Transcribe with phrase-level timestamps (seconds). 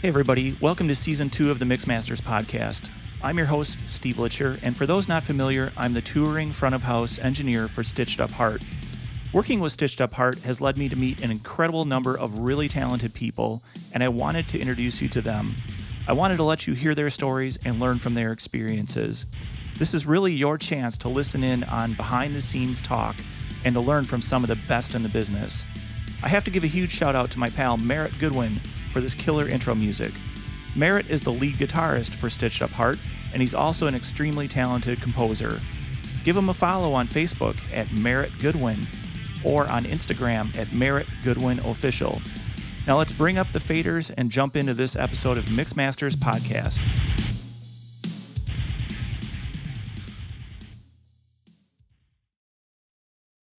[0.00, 0.56] Hey, everybody.
[0.60, 2.88] Welcome to season two of the Mixmasters podcast.
[3.20, 6.84] I'm your host, Steve Litcher, and for those not familiar, I'm the touring front of
[6.84, 8.62] house engineer for Stitched Up Heart.
[9.32, 12.68] Working with Stitched Up Heart has led me to meet an incredible number of really
[12.68, 13.60] talented people,
[13.92, 15.56] and I wanted to introduce you to them.
[16.06, 19.26] I wanted to let you hear their stories and learn from their experiences.
[19.78, 23.16] This is really your chance to listen in on behind the scenes talk
[23.64, 25.64] and to learn from some of the best in the business.
[26.22, 28.60] I have to give a huge shout out to my pal Merritt Goodwin
[28.92, 30.12] for this killer intro music.
[30.76, 32.98] Merritt is the lead guitarist for Stitched Up Heart,
[33.32, 35.60] and he's also an extremely talented composer.
[36.24, 38.86] Give him a follow on Facebook at Merritt Goodwin
[39.44, 42.20] or on Instagram at Merritt Goodwin Official.
[42.86, 46.78] Now let's bring up the faders and jump into this episode of Mixmasters Podcast.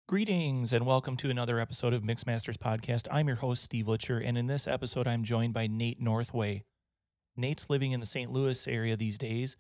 [0.10, 3.08] Greetings and welcome to another episode of Mixmasters Podcast.
[3.12, 6.64] I'm your host, Steve Litcher, and in this episode, I'm joined by Nate Northway.
[7.38, 8.32] Nate's living in the St.
[8.32, 9.56] Louis area these days,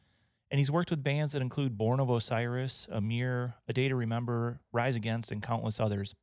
[0.50, 4.60] and he's worked with bands that include Born of Osiris, Emmure, A Day to Remember,
[4.72, 6.16] Rise Against, and countless others.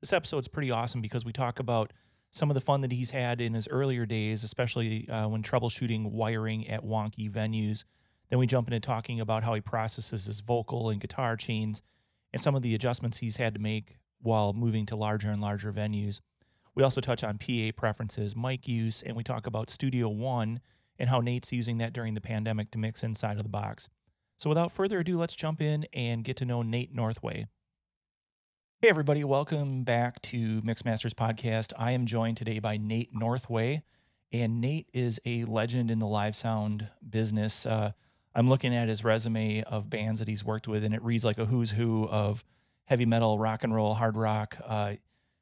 [0.00, 1.92] This episode's pretty awesome because we talk about
[2.32, 6.10] some of the fun that he's had in his earlier days, especially uh, when troubleshooting
[6.10, 7.84] wiring at wonky venues.
[8.28, 11.80] Then we jump into talking about how he processes his vocal and guitar chains
[12.32, 15.72] and some of the adjustments he's had to make while moving to larger and larger
[15.72, 16.20] venues.
[16.74, 20.60] We also touch on PA preferences, mic use, and we talk about Studio One
[20.98, 23.88] and how Nate's using that during the pandemic to mix inside of the box.
[24.38, 27.46] So without further ado, let's jump in and get to know Nate Northway.
[28.80, 31.72] Hey, everybody, welcome back to Mixmasters Podcast.
[31.78, 33.84] I am joined today by Nate Northway,
[34.32, 37.66] and Nate is a legend in the live sound business.
[37.66, 37.92] Uh,
[38.34, 41.38] I'm looking at his resume of bands that he's worked with, and it reads like
[41.38, 42.44] a who's who of
[42.84, 44.56] heavy metal, rock and roll, hard rock.
[44.64, 44.94] Uh,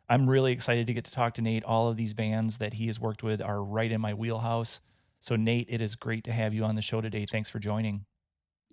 [0.09, 1.63] I'm really excited to get to talk to Nate.
[1.63, 4.81] All of these bands that he has worked with are right in my wheelhouse.
[5.21, 7.27] So, Nate, it is great to have you on the show today.
[7.31, 8.07] Thanks for joining.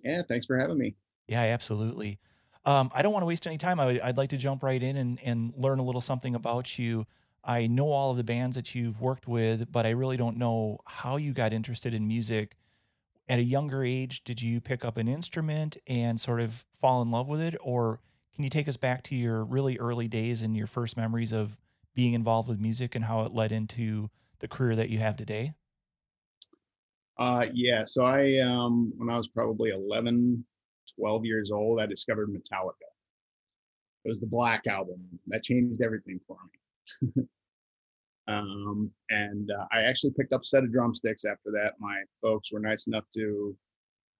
[0.02, 0.96] Yeah, thanks for having me.
[1.28, 2.18] Yeah, absolutely.
[2.64, 3.78] Um, I don't want to waste any time.
[3.78, 6.78] I would, I'd like to jump right in and, and learn a little something about
[6.78, 7.06] you.
[7.44, 10.80] I know all of the bands that you've worked with, but I really don't know
[10.84, 12.56] how you got interested in music
[13.28, 17.10] at a younger age did you pick up an instrument and sort of fall in
[17.10, 17.54] love with it?
[17.60, 18.00] Or
[18.34, 21.58] can you take us back to your really early days and your first memories of
[21.94, 25.52] being involved with music and how it led into the career that you have today?
[27.18, 30.44] Uh, yeah so i um, when i was probably 11
[30.96, 32.86] 12 years old i discovered metallica.
[34.04, 35.00] It was the black album.
[35.26, 36.36] That changed everything for
[37.04, 37.24] me
[38.28, 41.72] Um, and uh, I actually picked up a set of drumsticks after that.
[41.80, 43.56] My folks were nice enough to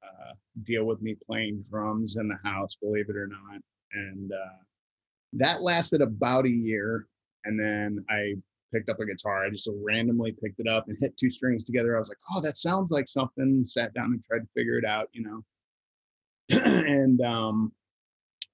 [0.02, 0.32] uh,
[0.62, 3.60] deal with me playing drums in the house, believe it or not.
[3.92, 4.62] And uh,
[5.34, 7.06] that lasted about a year.
[7.44, 8.34] And then I
[8.72, 9.44] picked up a guitar.
[9.44, 11.96] I just randomly picked it up and hit two strings together.
[11.96, 13.64] I was like, oh, that sounds like something.
[13.66, 15.44] Sat down and tried to figure it out, you know.
[16.64, 17.72] and um,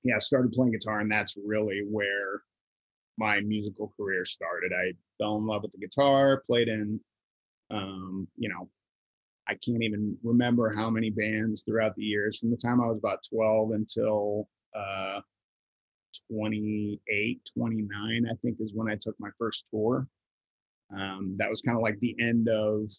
[0.03, 1.01] yeah, started playing guitar.
[1.01, 2.43] And that's really where
[3.17, 4.73] my musical career started.
[4.73, 7.01] I fell in love with the guitar, played in,
[7.71, 8.69] um, you know,
[9.49, 12.99] I can't even remember how many bands throughout the years from the time I was
[12.99, 15.21] about 12 until uh,
[16.31, 20.07] 28, 29, I think is when I took my first tour.
[20.97, 22.91] Um, that was kind of like the end of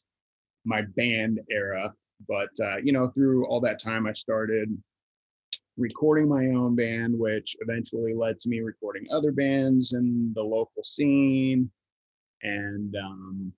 [0.66, 1.94] my band era.
[2.28, 4.76] But, uh, you know, through all that time, I started
[5.78, 10.84] recording my own band, which eventually led to me recording other bands in the local
[10.84, 11.70] scene.
[12.46, 13.54] And um,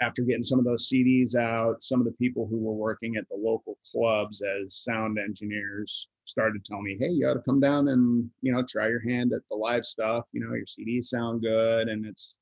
[0.00, 3.28] after getting some of those CDs out, some of the people who were working at
[3.28, 7.88] the local clubs as sound engineers started telling me, "Hey, you ought to come down
[7.88, 10.24] and you know try your hand at the live stuff.
[10.32, 12.34] You know, your CDs sound good, and it's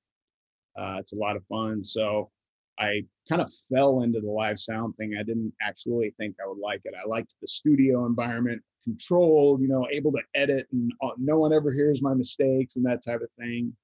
[0.78, 2.30] uh, it's a lot of fun." So
[2.78, 5.16] I kind of fell into the live sound thing.
[5.18, 6.94] I didn't actually think I would like it.
[6.94, 11.52] I liked the studio environment, controlled, you know, able to edit and uh, no one
[11.52, 13.74] ever hears my mistakes and that type of thing.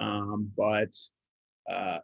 [0.00, 0.92] Um, but
[1.70, 1.98] uh,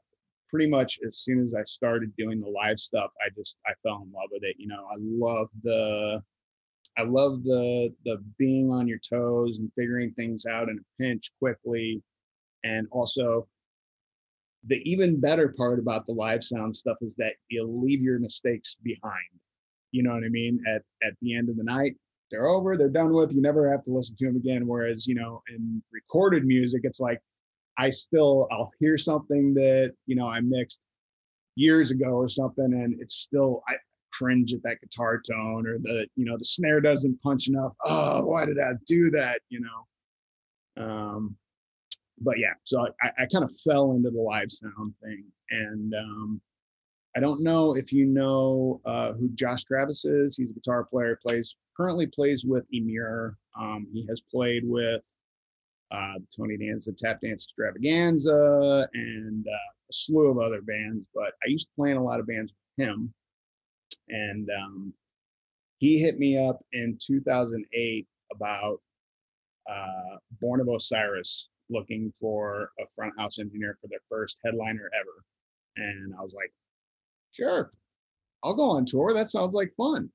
[0.48, 4.02] pretty much as soon as I started doing the live stuff, I just I fell
[4.04, 4.56] in love with it.
[4.58, 6.22] You know, I love the
[6.98, 11.30] I love the the being on your toes and figuring things out in a pinch
[11.40, 12.02] quickly,
[12.64, 13.48] and also
[14.68, 18.76] the even better part about the live sound stuff is that you leave your mistakes
[18.82, 19.40] behind.
[19.92, 20.62] You know what I mean?
[20.68, 21.96] At at the end of the night,
[22.30, 23.32] they're over, they're done with.
[23.32, 24.66] You never have to listen to them again.
[24.66, 27.20] Whereas, you know, in recorded music, it's like
[27.78, 30.80] I still I'll hear something that, you know, I mixed
[31.56, 33.74] years ago or something, and it's still I
[34.12, 37.72] cringe at that guitar tone or the, you know, the snare doesn't punch enough.
[37.84, 39.40] Oh, why did I do that?
[39.48, 40.84] You know.
[40.84, 41.36] Um
[42.20, 46.40] but yeah, so I, I kind of fell into the live sound thing, and um,
[47.16, 50.36] I don't know if you know uh, who Josh Travis is.
[50.36, 51.18] He's a guitar player.
[51.26, 53.34] plays currently plays with Emmure.
[53.58, 55.02] Um, he has played with
[55.90, 61.04] uh, Tony Danza Tap Dance Extravaganza and uh, a slew of other bands.
[61.14, 63.12] But I used to play in a lot of bands with him,
[64.08, 64.92] and um,
[65.78, 68.80] he hit me up in 2008 about
[69.70, 75.24] uh, Born of Osiris looking for a front house engineer for their first headliner ever.
[75.76, 76.52] And I was like,
[77.32, 77.70] sure,
[78.42, 79.12] I'll go on tour.
[79.12, 80.10] That sounds like fun.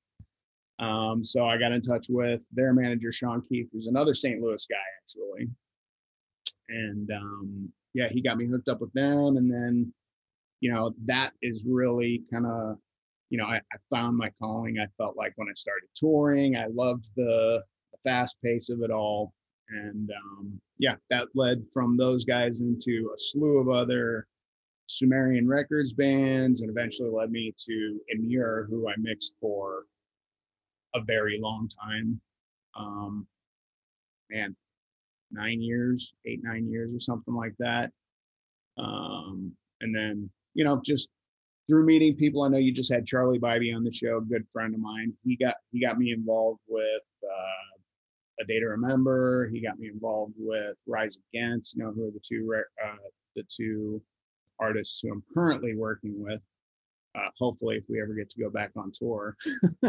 [0.81, 4.41] Um, so I got in touch with their manager, Sean Keith, who's another St.
[4.41, 5.49] Louis guy, actually.
[6.69, 9.37] And um, yeah, he got me hooked up with them.
[9.37, 9.93] And then,
[10.59, 12.77] you know, that is really kind of,
[13.29, 14.79] you know, I, I, found my calling.
[14.79, 17.61] I felt like when I started touring, I loved the,
[17.91, 19.33] the fast pace of it all
[19.71, 24.27] and um, yeah, that led from those guys into a slew of other
[24.87, 29.85] Sumerian Records bands, and eventually led me to Emmure, who I mixed for
[30.95, 32.19] a very long time.
[32.77, 33.27] Um,
[34.29, 34.55] man,
[35.31, 37.91] nine years, eight, nine years, or something like that.
[38.77, 39.51] Um,
[39.81, 41.09] and then, you know, just
[41.67, 44.45] through meeting people, I know you just had Charlie Bybee on the show, a good
[44.51, 45.13] friend of mine.
[45.23, 49.49] He got he got me involved with uh, a day to remember.
[49.51, 52.53] He got me involved with Rise Against, you know, who are the two
[52.83, 52.95] uh,
[53.35, 54.01] the two
[54.59, 56.41] artists who I'm currently working with.
[57.15, 59.35] Uh, hopefully, if we ever get to go back on tour.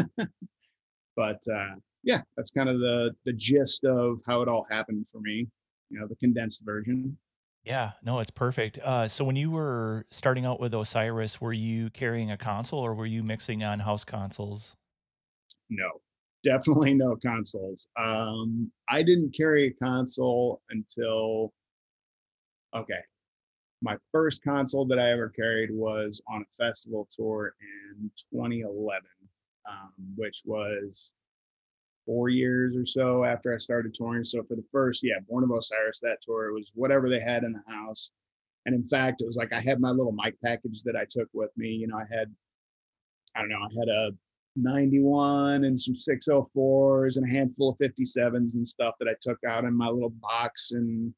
[1.15, 5.19] but uh, yeah, that's kind of the the gist of how it all happened for
[5.21, 5.47] me.
[5.89, 7.17] You know, the condensed version.
[7.63, 8.77] Yeah, no, it's perfect.
[8.79, 12.93] Uh, so when you were starting out with Osiris, were you carrying a console or
[12.93, 14.75] were you mixing on house consoles?
[15.69, 16.01] No,
[16.43, 17.87] definitely no consoles.
[17.97, 21.53] Um, I didn't carry a console until
[22.75, 22.99] okay.
[23.81, 29.01] My first console that I ever carried was on a festival tour in 2011,
[29.69, 31.09] um, which was
[32.05, 34.25] four years or so after I started touring.
[34.25, 37.43] So for the first, yeah, Born of Osiris, that tour, it was whatever they had
[37.43, 38.11] in the house.
[38.65, 41.27] And in fact, it was like I had my little mic package that I took
[41.33, 41.69] with me.
[41.69, 42.33] You know, I had,
[43.35, 44.11] I don't know, I had a
[44.55, 49.65] 91 and some 604s and a handful of 57s and stuff that I took out
[49.65, 50.71] in my little box.
[50.71, 51.13] And,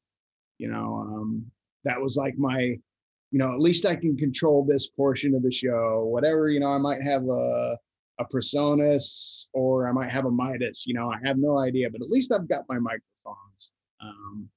[0.58, 1.44] you know, um,
[1.84, 5.52] that was like my, you know, at least I can control this portion of the
[5.52, 6.04] show.
[6.06, 7.76] Whatever, you know, I might have a,
[8.18, 12.00] a Presonus or I might have a Midas, you know, I have no idea, but
[12.00, 13.70] at least I've got my microphones.
[14.00, 14.48] Um,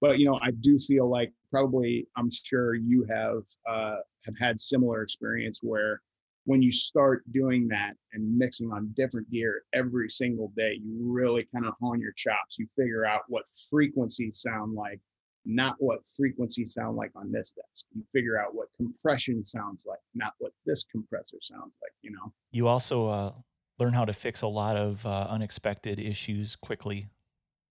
[0.00, 4.60] but you know, I do feel like probably I'm sure you have uh, have had
[4.60, 6.02] similar experience where
[6.44, 11.48] when you start doing that and mixing on different gear every single day, you really
[11.54, 12.58] kind of hone your chops.
[12.58, 15.00] You figure out what frequencies sound like,
[15.44, 17.86] not what frequencies sound like on this desk.
[17.94, 22.32] You figure out what compression sounds like, not what this compressor sounds like, you know?
[22.50, 23.32] You also uh,
[23.78, 27.08] learn how to fix a lot of uh, unexpected issues quickly.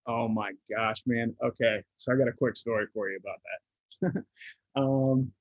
[0.08, 1.36] Oh my gosh, man.
[1.44, 1.82] Okay.
[1.98, 4.24] So I got a quick story for you about that.
[4.76, 5.32] um,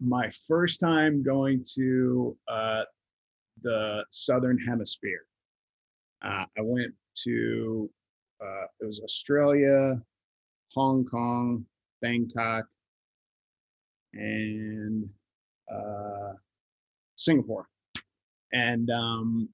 [0.00, 2.84] my first time going to uh,
[3.62, 5.24] the southern hemisphere.
[6.24, 6.94] Uh, I went
[7.24, 7.90] to
[8.40, 10.00] uh, it was Australia,
[10.78, 11.64] Hong Kong,
[12.00, 12.66] Bangkok,
[14.14, 15.08] and
[15.72, 16.32] uh,
[17.16, 17.66] Singapore,
[18.52, 19.48] and um,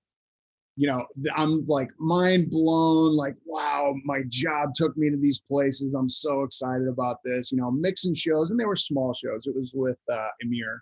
[0.77, 5.95] you know, I'm like mind blown, like, wow, my job took me to these places.
[5.95, 9.47] I'm so excited about this, you know, mixing shows, and they were small shows.
[9.47, 10.81] It was with uh, Emmure,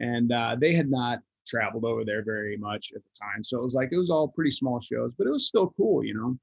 [0.00, 3.42] and uh, they had not traveled over there very much at the time.
[3.42, 6.04] So it was like, it was all pretty small shows, but it was still cool,
[6.04, 6.36] you know.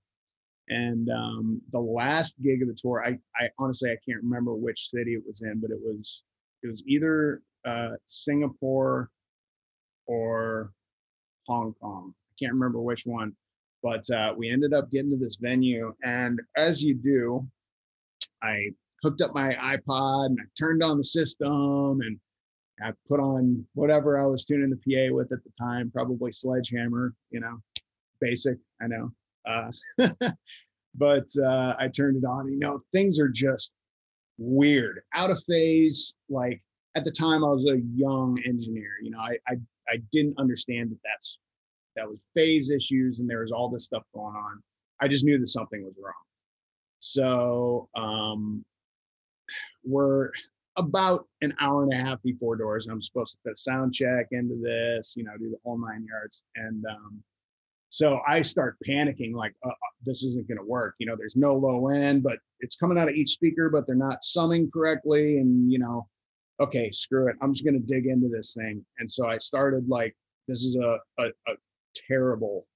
[0.70, 4.90] And um, the last gig of the tour, I, I honestly, I can't remember which
[4.90, 6.24] city it was in, but it was,
[6.64, 9.10] it was either uh, Singapore
[10.06, 10.72] or
[11.48, 13.34] Hong Kong I can't remember which one,
[13.84, 15.94] but uh, we ended up getting to this venue.
[16.04, 17.48] And as you do,
[18.42, 18.70] I
[19.04, 22.20] hooked up my iPod and I turned on the system and
[22.82, 27.14] I put on whatever I was tuning the PA with at the time, probably Sledgehammer,
[27.30, 27.58] you know,
[28.22, 29.12] basic, I know.
[29.48, 29.72] Uh,
[30.96, 32.48] but uh, I turned it on.
[32.48, 33.74] You know, things are just
[34.38, 36.16] weird, out of phase.
[36.30, 36.62] Like
[36.96, 38.94] at the time, I was a young engineer.
[39.02, 39.56] You know, I I,
[39.88, 41.40] I didn't understand that that's
[41.96, 44.62] that was phase issues and there was all this stuff going on.
[45.02, 46.14] I just knew that something was wrong.
[47.00, 48.64] So um,
[49.84, 50.32] we're
[50.78, 52.88] about an hour and a half before doors.
[52.88, 56.06] I'm supposed to put a sound check into this, you know, do the whole nine
[56.10, 56.44] yards.
[56.56, 57.24] And um,
[57.90, 59.74] So I start panicking, like, uh, uh
[60.06, 60.96] this isn't going to work.
[61.00, 63.96] You know, there's no low end, but it's coming out of each speaker, but they're
[63.96, 65.40] not summing correctly.
[65.40, 66.08] And, you know,
[66.60, 67.36] okay, screw it.
[67.42, 68.86] I'm just going to dig into this thing.
[69.00, 70.16] And so I started like,
[70.48, 71.54] this is a, a, a
[71.96, 72.68] terrible,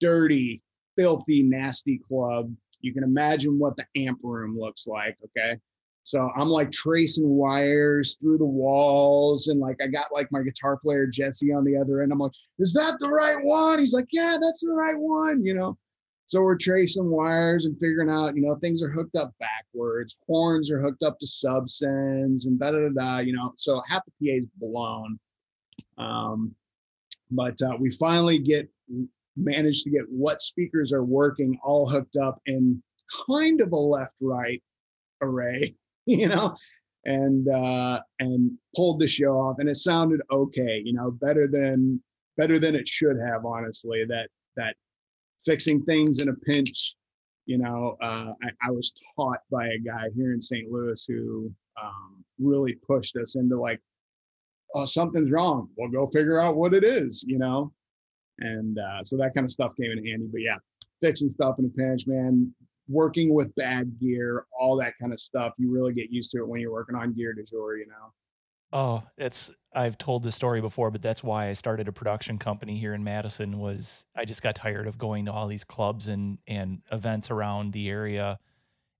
[0.00, 0.62] dirty,
[0.96, 2.54] filthy, nasty club.
[2.80, 5.16] You can imagine what the amp room looks like.
[5.24, 5.58] Okay.
[6.04, 10.76] So I'm like tracing wires through the walls, and like I got like my guitar
[10.76, 12.12] player Jesse on the other end.
[12.12, 13.78] I'm like, is that the right one?
[13.78, 15.78] He's like, yeah, that's the right one, you know.
[16.26, 20.70] So we're tracing wires and figuring out, you know, things are hooked up backwards, horns
[20.70, 23.54] are hooked up to subsends and da da da you know.
[23.56, 25.18] So half the PA is blown.
[25.96, 26.54] Um,
[27.30, 28.68] but uh, we finally get
[29.38, 32.82] managed to get what speakers are working all hooked up in
[33.26, 34.62] kind of a left right
[35.22, 35.74] array
[36.06, 36.56] you know,
[37.04, 42.02] and uh, and pulled the show off, and it sounded okay, you know, better than
[42.36, 44.04] better than it should have, honestly.
[44.06, 44.76] That that
[45.46, 46.94] fixing things in a pinch,
[47.46, 50.70] you know, uh, I, I was taught by a guy here in St.
[50.70, 51.50] Louis who
[51.82, 53.80] um, really pushed us into like,
[54.74, 55.68] oh, something's wrong.
[55.76, 57.72] We'll go figure out what it is, you know.
[58.40, 60.28] And uh, so that kind of stuff came in handy.
[60.30, 60.56] But yeah,
[61.00, 62.52] fixing stuff in a pinch, man
[62.88, 65.52] working with bad gear, all that kind of stuff.
[65.58, 68.12] You really get used to it when you're working on gear du jour, you know.
[68.72, 72.76] Oh, it's I've told this story before, but that's why I started a production company
[72.76, 76.38] here in Madison was I just got tired of going to all these clubs and
[76.46, 78.38] and events around the area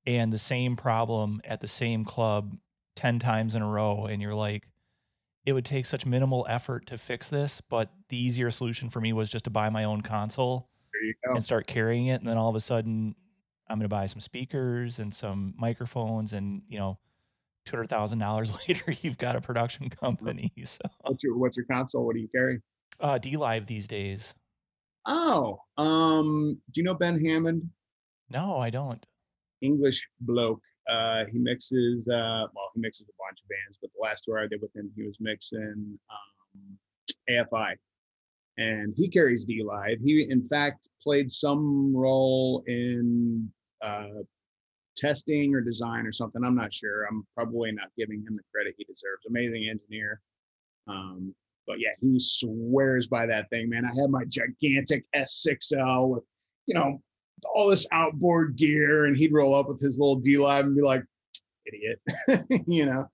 [0.06, 2.56] and the same problem at the same club
[2.96, 4.68] 10 times in a row and you're like
[5.44, 9.12] it would take such minimal effort to fix this, but the easier solution for me
[9.12, 10.70] was just to buy my own console
[11.24, 13.14] and start carrying it and then all of a sudden
[13.68, 16.98] I'm going to buy some speakers and some microphones, and you know,
[17.64, 20.52] two hundred thousand dollars later, you've got a production company.
[20.64, 22.06] So, what's your what's your console?
[22.06, 22.60] What do you carry?
[23.00, 24.34] Uh, D Live these days.
[25.06, 27.68] Oh, um, do you know Ben Hammond?
[28.30, 29.04] No, I don't.
[29.60, 30.62] English bloke.
[30.88, 32.08] Uh, he mixes.
[32.08, 34.74] Uh, well, he mixes a bunch of bands, but the last tour I did with
[34.74, 36.78] him, he was mixing um,
[37.30, 37.74] AFI
[38.56, 39.98] and he carries D Live.
[40.02, 43.50] He, in fact, played some role in
[43.84, 44.22] uh,
[44.96, 46.42] testing or design or something.
[46.44, 47.04] I'm not sure.
[47.04, 49.26] I'm probably not giving him the credit he deserves.
[49.28, 50.20] Amazing engineer.
[50.86, 51.34] Um,
[51.66, 53.84] but yeah, he swears by that thing, man.
[53.84, 56.24] I had my gigantic S6L with,
[56.66, 57.00] you know,
[57.54, 60.82] all this outboard gear, and he'd roll up with his little D Live and be
[60.82, 61.02] like,
[61.66, 62.00] idiot,
[62.66, 63.06] you know.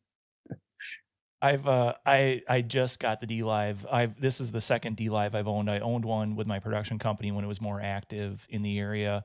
[1.43, 3.91] I've uh, I I just got the DLive.
[3.91, 5.71] I've this is the second D Live I've owned.
[5.71, 9.25] I owned one with my production company when it was more active in the area,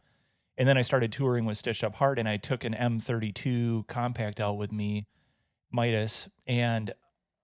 [0.58, 4.40] and then I started touring with Stitched Up Heart, and I took an M32 compact
[4.40, 5.08] out with me,
[5.72, 6.94] Midas, and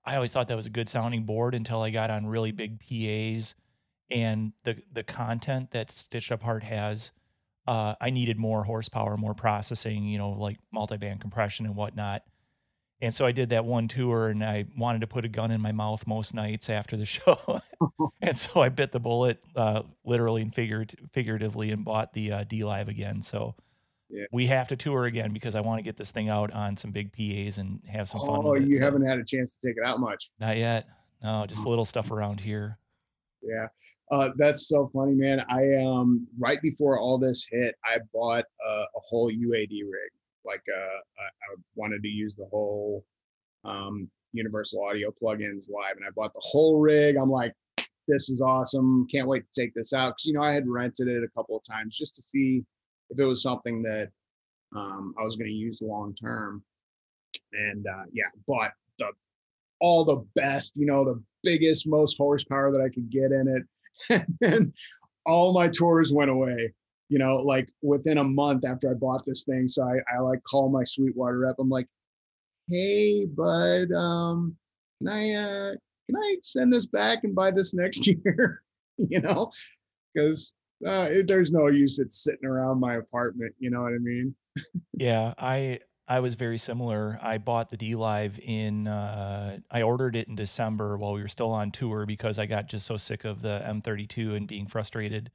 [0.05, 2.79] I always thought that was a good sounding board until I got on really big
[2.79, 3.55] PAs,
[4.09, 7.11] and the the content that Stitched Up Heart has.
[7.67, 12.23] Uh, I needed more horsepower, more processing, you know, like multi-band compression and whatnot
[13.01, 15.59] and so I did that one tour and I wanted to put a gun in
[15.59, 17.61] my mouth most nights after the show.
[18.21, 22.43] and so I bit the bullet, uh, literally and figured, figuratively, and bought the uh,
[22.43, 23.21] DLive again.
[23.23, 23.55] So
[24.09, 24.25] yeah.
[24.31, 26.91] we have to tour again because I want to get this thing out on some
[26.91, 28.41] big PAs and have some fun.
[28.43, 28.83] Oh, you so.
[28.83, 30.31] haven't had a chance to take it out much.
[30.39, 30.87] Not yet.
[31.23, 32.77] No, just little stuff around here.
[33.43, 33.67] Yeah.
[34.11, 35.43] Uh, that's so funny, man.
[35.49, 40.11] I um right before all this hit, I bought a whole UAD rig
[40.45, 43.05] like uh, I, wanted to use the whole
[43.63, 47.15] um, Universal Audio plugins live, and I bought the whole rig.
[47.15, 47.53] I'm like,
[48.07, 49.07] this is awesome!
[49.11, 51.57] Can't wait to take this out because you know I had rented it a couple
[51.57, 52.63] of times just to see
[53.09, 54.09] if it was something that
[54.75, 56.63] um, I was going to use long term.
[57.53, 59.11] And uh, yeah, bought the
[59.79, 63.65] all the best, you know, the biggest, most horsepower that I could get in
[64.09, 64.73] it, and
[65.25, 66.73] all my tours went away
[67.11, 69.67] you know, like within a month after I bought this thing.
[69.67, 71.57] So I, I like call my Sweetwater rep.
[71.59, 71.87] I'm like,
[72.69, 74.55] hey, bud, um,
[74.99, 75.71] can I uh,
[76.07, 78.63] can I send this back and buy this next year?
[78.97, 79.51] you know,
[80.13, 80.53] because
[80.87, 83.53] uh, there's no use it's sitting around my apartment.
[83.59, 84.33] You know what I mean?
[84.93, 87.19] yeah, I I was very similar.
[87.21, 88.87] I bought the D Live in.
[88.87, 92.69] Uh, I ordered it in December while we were still on tour because I got
[92.69, 95.29] just so sick of the M32 and being frustrated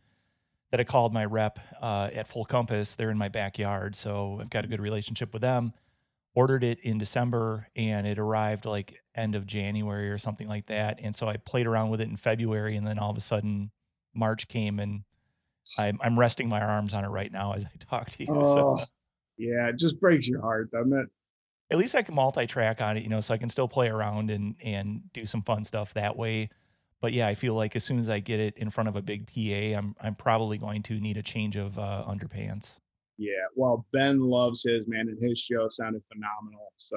[0.71, 2.95] that I called my rep uh, at Full Compass.
[2.95, 5.73] They're in my backyard, so I've got a good relationship with them.
[6.35, 10.99] Ordered it in December, and it arrived like end of January or something like that.
[11.03, 13.71] And so I played around with it in February, and then all of a sudden
[14.15, 15.05] March came, and
[15.79, 18.29] I'm, I'm resting my arms on it right now as I talk to you.
[18.31, 18.85] Oh, so.
[19.39, 21.07] yeah, it just breaks your heart, doesn't it?
[21.71, 24.31] At least I can multi-track on it, you know, so I can still play around
[24.31, 26.51] and and do some fun stuff that way
[27.01, 29.03] but yeah, I feel like as soon as I get it in front of a
[29.03, 32.77] big PA, I'm I'm probably going to need a change of uh, underpants.
[33.19, 36.73] Yeah, well, Ben loves his man, and his show sounded phenomenal.
[36.77, 36.97] So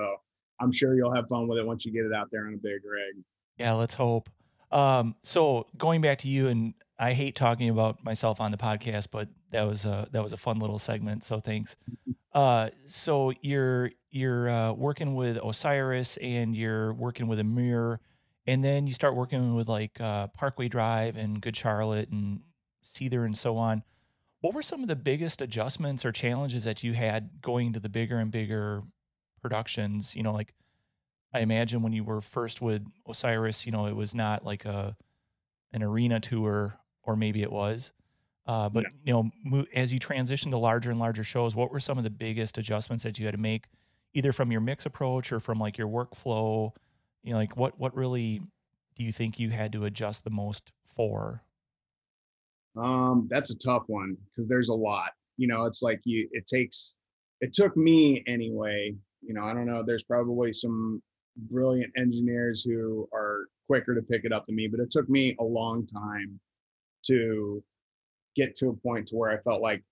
[0.59, 2.57] I'm sure you'll have fun with it once you get it out there on a
[2.57, 3.23] big rig.
[3.57, 4.29] Yeah, let's hope.
[4.71, 9.07] Um, so going back to you, and I hate talking about myself on the podcast,
[9.11, 11.23] but that was a that was a fun little segment.
[11.23, 11.75] So thanks.
[12.33, 17.99] Uh, so you're you're uh, working with Osiris, and you're working with Emmure,
[18.47, 22.41] and then you start working with like uh, Parkway Drive and Good Charlotte and
[22.83, 23.83] Seether and so on.
[24.41, 27.89] What were some of the biggest adjustments or challenges that you had going to the
[27.89, 28.83] bigger and bigger
[29.41, 30.15] productions?
[30.15, 30.53] You know, like
[31.33, 34.95] I imagine when you were first with Osiris, you know, it was not like a
[35.71, 37.91] an arena tour, or maybe it was.
[38.47, 38.89] Uh, but yeah.
[39.03, 42.03] you know, mo- as you transitioned to larger and larger shows, what were some of
[42.03, 43.65] the biggest adjustments that you had to make,
[44.13, 46.71] either from your mix approach or from like your workflow?
[47.29, 48.41] You know, like what what really
[48.95, 51.43] do you think you had to adjust the most for?
[52.75, 55.11] Um, that's a tough one because there's a lot.
[55.37, 56.27] You know, it's like you.
[56.31, 56.95] It takes.
[57.41, 58.95] It took me anyway.
[59.21, 59.83] You know, I don't know.
[59.85, 61.03] There's probably some
[61.51, 65.35] brilliant engineers who are quicker to pick it up than me, but it took me
[65.39, 66.39] a long time
[67.05, 67.63] to
[68.35, 69.83] get to a point to where I felt like,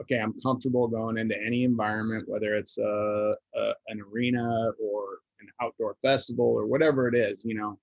[0.00, 5.66] okay, I'm comfortable going into any environment, whether it's a, a an arena or an
[5.66, 7.40] outdoor festival or whatever it is.
[7.44, 7.78] You know,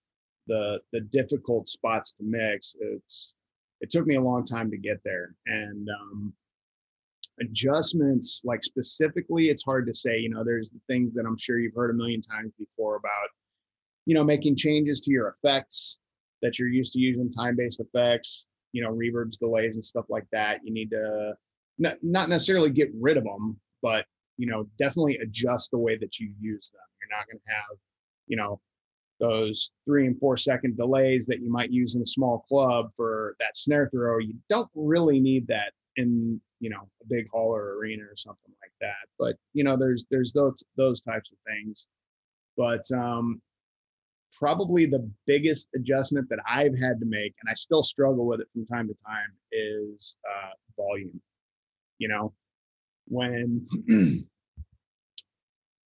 [0.48, 2.75] the the difficult spots to mix.
[2.80, 3.34] It's
[3.82, 6.34] it took me a long time to get there, and um,
[7.39, 11.60] adjustments like specifically it's hard to say you know there's the things that i'm sure
[11.60, 13.30] you've heard a million times before about
[14.06, 16.00] you know making changes to your effects
[16.41, 20.60] that you're used to using time-based effects you know reverbs delays and stuff like that
[20.63, 21.34] you need to
[21.80, 24.06] not, not necessarily get rid of them but
[24.41, 26.81] you know definitely adjust the way that you use them.
[27.00, 27.77] You're not going to have
[28.25, 28.60] you know
[29.19, 33.36] those three and four second delays that you might use in a small club for
[33.39, 34.17] that snare throw.
[34.17, 38.51] You don't really need that in you know a big hall or arena or something
[38.63, 39.07] like that.
[39.19, 41.86] But you know there's there's those those types of things.
[42.57, 43.39] But um
[44.39, 48.47] probably the biggest adjustment that i've had to make and i still struggle with it
[48.51, 51.21] from time to time is uh volume.
[51.99, 52.34] You know
[53.12, 53.67] when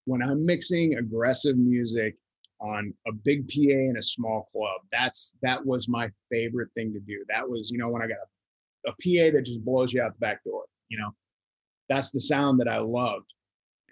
[0.05, 2.17] when i'm mixing aggressive music
[2.61, 4.81] on a big PA in a small club.
[4.91, 7.23] That's that was my favorite thing to do.
[7.29, 8.29] That was, you know, when I got a
[8.87, 10.65] a PA that just blows you out the back door.
[10.89, 11.11] You know,
[11.89, 13.33] that's the sound that I loved.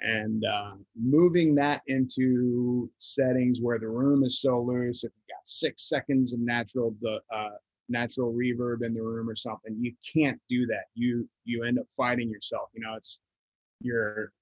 [0.01, 5.47] And uh, moving that into settings where the room is so loose, if you've got
[5.47, 7.51] six seconds of natural the uh,
[7.93, 10.85] natural reverb in the room or something, you can't do that.
[10.95, 12.71] You you end up fighting yourself.
[12.75, 13.19] You know, it's
[13.81, 14.33] you're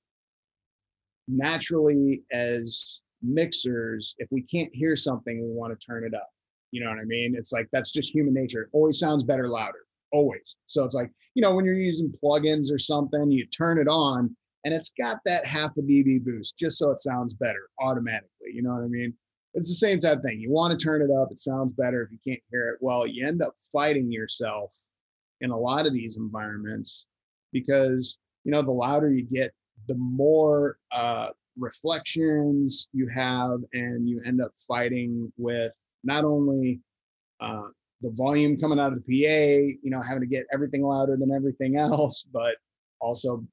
[1.28, 6.28] naturally as mixers, if we can't hear something, we want to turn it up.
[6.70, 7.34] You know what I mean?
[7.36, 8.62] It's like that's just human nature.
[8.62, 9.80] It always sounds better louder
[10.12, 10.56] always.
[10.66, 14.34] So it's like, you know, when you're using plugins or something, you turn it on
[14.64, 18.52] and it's got that half a dB boost just so it sounds better automatically.
[18.52, 19.14] You know what I mean?
[19.54, 20.40] It's the same type of thing.
[20.40, 22.78] You want to turn it up, it sounds better if you can't hear it.
[22.80, 24.76] Well, you end up fighting yourself
[25.40, 27.06] in a lot of these environments
[27.52, 29.52] because, you know, the louder you get,
[29.88, 36.80] the more uh, reflections you have, and you end up fighting with not only
[37.40, 37.68] uh,
[38.02, 41.32] the volume coming out of the PA, you know, having to get everything louder than
[41.32, 42.54] everything else, but
[43.00, 43.44] also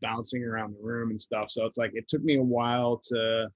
[0.00, 1.46] bouncing around the room and stuff.
[1.50, 3.48] So it's like it took me a while to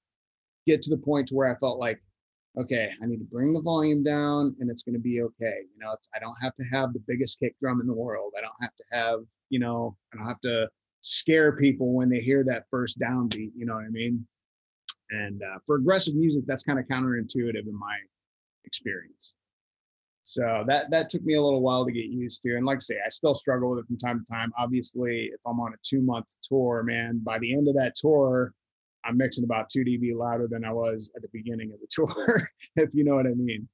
[0.71, 2.01] get to the point to where I felt like,
[2.59, 5.61] okay, I need to bring the volume down and it's going to be okay.
[5.73, 8.33] You know, I don't have to have the biggest kick drum in the world.
[8.37, 10.69] I don't have to have, you know, I don't have to
[11.03, 13.53] scare people when they hear that first downbeat.
[13.57, 14.27] You know what I mean?
[15.11, 17.97] And uh, for aggressive music, that's kind of counterintuitive in my
[18.65, 19.35] experience.
[20.23, 22.57] So that that took me a little while to get used to.
[22.57, 24.53] And like I say, I still struggle with it from time to time.
[24.59, 28.53] Obviously, if I'm on a two month tour, man, by the end of that tour,
[29.05, 32.49] I'm mixing about two dB louder than I was at the beginning of the tour,
[32.77, 33.69] if you know what I mean.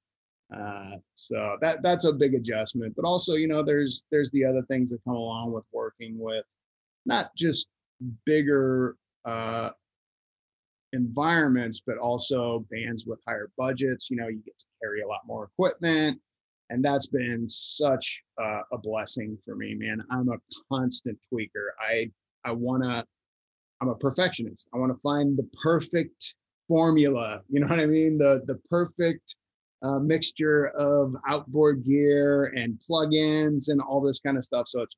[0.54, 2.94] Uh, so that that's a big adjustment.
[2.96, 6.44] But also, you know, there's there's the other things that come along with working with
[7.04, 7.68] not just
[8.24, 9.70] bigger uh,
[10.92, 14.08] environments, but also bands with higher budgets.
[14.10, 16.20] You know, you get to carry a lot more equipment
[16.70, 20.36] and that's been such uh, a blessing for me man i'm a
[20.70, 22.10] constant tweaker i
[22.44, 23.04] i want to
[23.80, 26.34] i'm a perfectionist i want to find the perfect
[26.68, 29.34] formula you know what i mean the the perfect
[29.82, 34.96] uh, mixture of outboard gear and plugins and all this kind of stuff so it's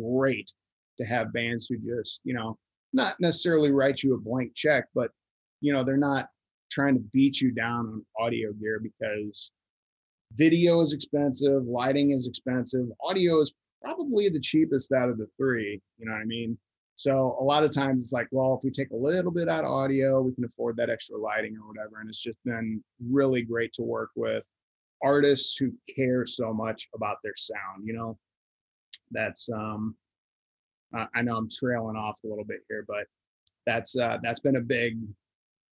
[0.00, 0.50] great
[0.98, 2.56] to have bands who just you know
[2.92, 5.10] not necessarily write you a blank check but
[5.60, 6.28] you know they're not
[6.70, 9.50] trying to beat you down on audio gear because
[10.34, 15.80] video is expensive, lighting is expensive, audio is probably the cheapest out of the three.
[15.98, 16.58] You know what I mean?
[16.98, 19.62] So a lot of times it's like, well, if we take a little bit out
[19.62, 22.00] of audio, we can afford that extra lighting or whatever.
[22.00, 24.44] And it's just been really great to work with
[25.00, 27.86] artists who care so much about their sound.
[27.86, 28.18] You know,
[29.12, 29.94] that's um,
[30.92, 33.06] I know I'm trailing off a little bit here, but
[33.64, 34.98] that's uh, that's been a big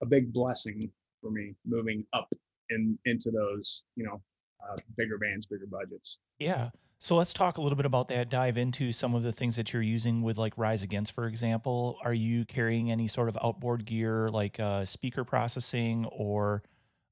[0.03, 2.31] a big blessing for me moving up
[2.69, 4.21] in into those you know
[4.63, 6.19] uh, bigger bands, bigger budgets.
[6.38, 6.69] Yeah.
[6.97, 8.29] So let's talk a little bit about that.
[8.29, 11.97] Dive into some of the things that you're using with like Rise Against, for example.
[12.03, 16.63] Are you carrying any sort of outboard gear like uh, speaker processing or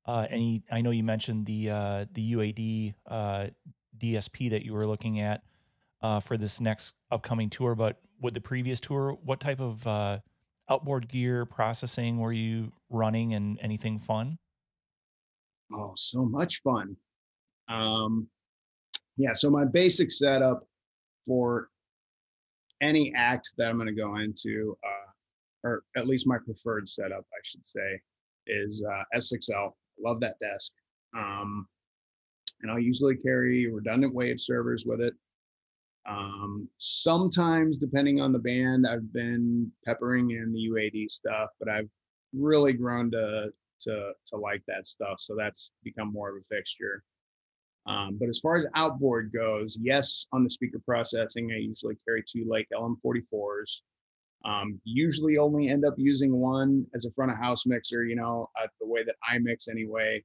[0.06, 0.64] uh, any?
[0.72, 3.48] I know you mentioned the uh, the UAD uh,
[3.98, 5.44] DSP that you were looking at
[6.02, 10.20] uh, for this next upcoming tour, but with the previous tour, what type of uh,
[10.70, 14.38] outboard gear processing were you running, and anything fun?
[15.74, 16.96] Oh, so much fun.
[17.68, 18.28] Um,
[19.18, 20.66] yeah, so my basic setup
[21.26, 21.70] for
[22.82, 27.26] any act that I'm going to go into, uh, or at least my preferred setup,
[27.32, 28.02] I should say,
[28.48, 29.72] is uh, S6L.
[30.04, 30.72] Love that desk.
[31.16, 31.68] Um,
[32.62, 35.14] and I'll usually carry redundant wave servers with it.
[36.06, 41.90] Um, sometimes, depending on the band, I've been peppering in the UAD stuff, but I've
[42.34, 43.50] really grown to
[43.82, 45.16] to to like that stuff.
[45.20, 47.04] So that's become more of a fixture.
[47.86, 52.24] Um, but as far as outboard goes, yes, on the speaker processing, I usually carry
[52.28, 53.82] two Lake LM44s.
[54.46, 58.50] Um, usually only end up using one as a front of house mixer, you know,
[58.62, 60.24] uh, the way that I mix anyway.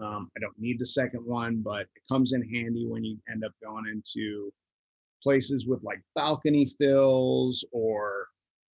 [0.00, 3.44] Um, I don't need the second one, but it comes in handy when you end
[3.44, 4.52] up going into
[5.22, 8.26] places with like balcony fills or,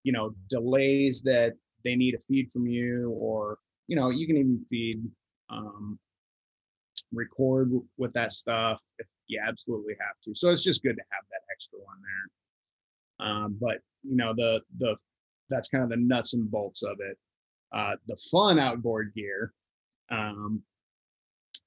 [0.04, 1.52] you know, delays that
[1.84, 5.02] they need a feed from you, or, you know, you can even feed
[5.50, 5.98] um,
[7.12, 10.34] record with that stuff if you absolutely have to.
[10.34, 13.26] So it's just good to have that extra one there.
[13.26, 14.96] Um, but you know the the
[15.50, 17.18] that's kind of the nuts and bolts of it.
[17.72, 19.52] Uh, the fun outboard gear.
[20.10, 20.62] Um,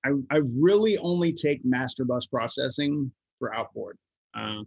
[0.06, 3.97] I, I really only take master bus processing for outboard.
[4.36, 4.63] Uh,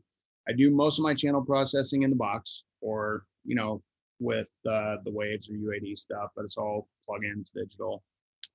[0.48, 3.82] I do most of my channel processing in the box or, you know,
[4.18, 8.02] with uh, the waves or UAD stuff, but it's all plugins digital.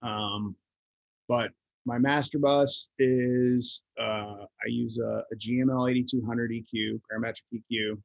[0.01, 0.55] Um,
[1.27, 1.51] but
[1.85, 7.97] my master bus is uh, I use a, a GML 8200 EQ, parametric EQ,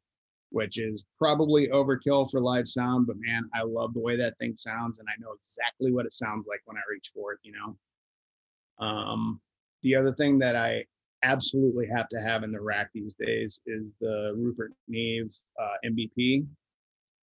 [0.50, 4.56] which is probably overkill for live sound, but man, I love the way that thing
[4.56, 7.38] sounds, and I know exactly what it sounds like when I reach for it.
[7.42, 8.86] You know.
[8.86, 9.40] Um,
[9.82, 10.84] the other thing that I
[11.22, 16.46] absolutely have to have in the rack these days is the Rupert Neve uh, MBP.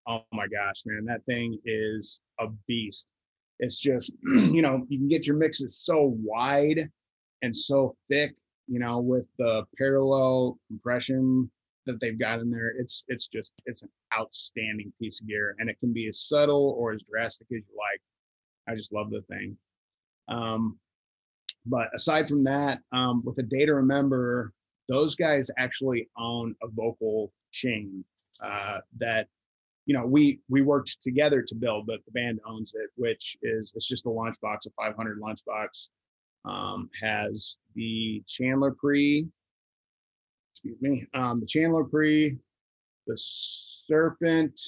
[0.08, 3.08] Oh my gosh, man, that thing is a beast.
[3.60, 6.90] It's just, you know, you can get your mixes so wide
[7.42, 8.36] and so thick,
[8.68, 11.50] you know, with the parallel compression
[11.86, 12.74] that they've got in there.
[12.78, 16.76] It's it's just it's an outstanding piece of gear, and it can be as subtle
[16.78, 18.02] or as drastic as you like.
[18.68, 19.58] I just love the thing.
[20.30, 20.80] Um,
[21.66, 24.54] but aside from that, um, with A Day to Remember,
[24.90, 28.04] those guys actually own a vocal chain
[28.44, 29.28] uh, that
[29.86, 33.74] you know, we we worked together to build, but the band owns it, which is
[33.76, 35.90] it's just a lunchbox, a 500 lunchbox.
[36.46, 39.26] Um, has the Chandler pre,
[40.54, 42.38] excuse me, um, the Chandler pre,
[43.08, 44.60] the Serpent.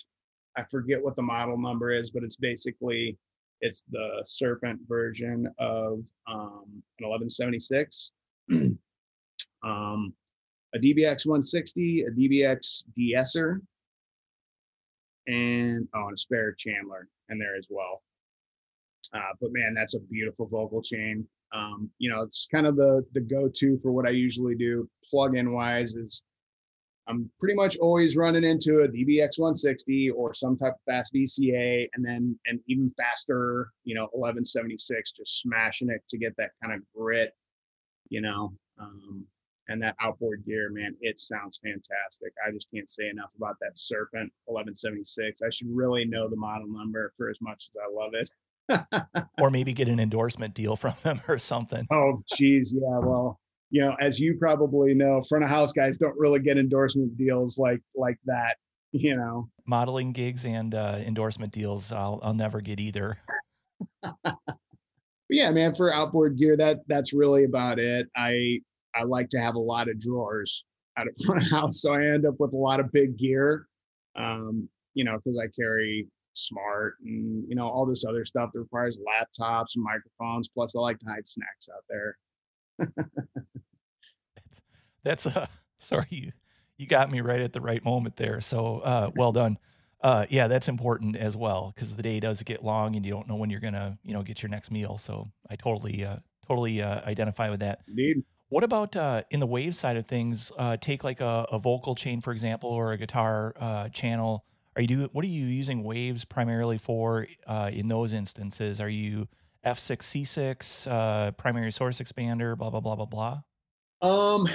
[0.57, 3.17] I forget what the model number is, but it's basically
[3.61, 8.11] it's the Serpent version of um, an 1176.
[9.63, 10.13] um,
[10.73, 13.61] a DBX 160, a DBX De-Esser,
[15.27, 18.01] and oh, and a spare Chandler in there as well.
[19.13, 21.27] Uh, but man, that's a beautiful vocal chain.
[21.53, 24.89] Um, you know, it's kind of the the go-to for what I usually do.
[25.09, 26.23] Plug-in wise is
[27.07, 31.87] I'm pretty much always running into a DBX 160 or some type of fast VCA,
[31.93, 36.73] and then an even faster, you know, 1176, just smashing it to get that kind
[36.73, 37.33] of grit,
[38.09, 38.53] you know.
[38.79, 39.25] Um,
[39.67, 42.33] and that outboard gear, man, it sounds fantastic.
[42.45, 45.41] I just can't say enough about that Serpent 1176.
[45.41, 48.29] I should really know the model number for as much as I love it.
[49.39, 51.87] or maybe get an endorsement deal from them or something.
[51.91, 52.73] Oh, geez.
[52.75, 52.99] Yeah.
[52.99, 57.17] Well, you know, as you probably know, front of house guys don't really get endorsement
[57.17, 58.55] deals like like that.
[58.91, 63.17] You know, modeling gigs and uh, endorsement deals, I'll I'll never get either.
[65.27, 68.07] But yeah, man, for outboard gear, that that's really about it.
[68.15, 68.59] I
[68.95, 70.65] I like to have a lot of drawers
[70.97, 73.67] out of front of house, so I end up with a lot of big gear.
[74.15, 78.59] Um, you know, because I carry Smaart and you know all this other stuff that
[78.59, 80.49] requires laptops and microphones.
[80.49, 82.17] Plus, I like to hide snacks out there.
[84.35, 84.61] that's
[85.03, 85.47] that's uh
[85.79, 86.31] sorry you
[86.77, 88.41] you got me right at the right moment there.
[88.41, 89.57] So uh well done.
[90.01, 93.27] Uh yeah, that's important as well because the day does get long and you don't
[93.27, 94.97] know when you're gonna, you know, get your next meal.
[94.97, 97.79] So I totally uh totally uh, identify with that.
[97.87, 98.23] Indeed.
[98.55, 100.49] What about uh, in the wave side of things?
[100.57, 104.45] Uh, take like a, a, vocal chain, for example, or a guitar uh, channel.
[104.77, 108.79] Are you do what are you using waves primarily for uh, in those instances?
[108.79, 109.27] Are you
[109.65, 112.57] F6 C6 uh, primary source expander?
[112.57, 113.41] Blah blah blah blah blah.
[114.01, 114.47] Um,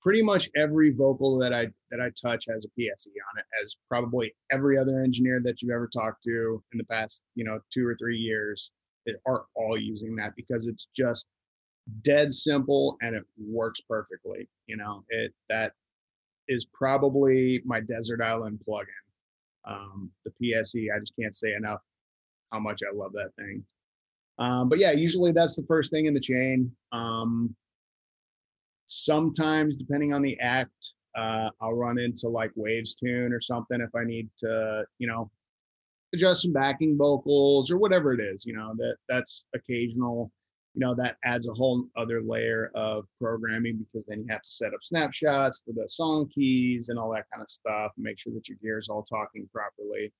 [0.00, 3.76] pretty much every vocal that I that I touch has a PSE on it, as
[3.90, 7.86] probably every other engineer that you've ever talked to in the past, you know, two
[7.86, 8.70] or three years
[9.04, 11.26] that are all using that because it's just
[12.02, 14.48] dead simple and it works perfectly.
[14.66, 15.72] You know, it that
[16.48, 18.86] is probably my desert island plugin.
[19.66, 21.80] Um, the PSE, I just can't say enough
[22.52, 23.64] how much I love that thing.
[24.38, 26.70] Um, but yeah, usually that's the first thing in the chain.
[26.92, 27.54] Um,
[28.84, 33.90] sometimes, depending on the act, uh, I'll run into like Waves Tune or something if
[33.94, 35.30] I need to, you know,
[36.14, 38.44] adjust some backing vocals or whatever it is.
[38.44, 40.30] You know, that that's occasional
[40.76, 44.52] you know that adds a whole other layer of programming because then you have to
[44.52, 48.18] set up snapshots for the song keys and all that kind of stuff and make
[48.18, 50.12] sure that your gear is all talking properly.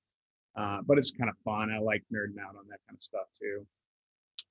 [0.57, 1.69] Uh, but it's kind of fun.
[1.71, 3.67] I like nerding out on that kind of stuff too.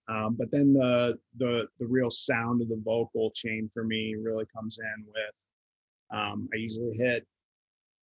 [0.09, 4.45] Um, but then the the the real sound of the vocal chain for me really
[4.55, 7.27] comes in with um, i usually hit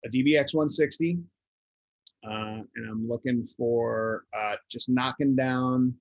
[0.05, 1.19] a dbx 160
[2.27, 2.29] uh,
[2.75, 5.93] and i'm looking for uh, just knocking down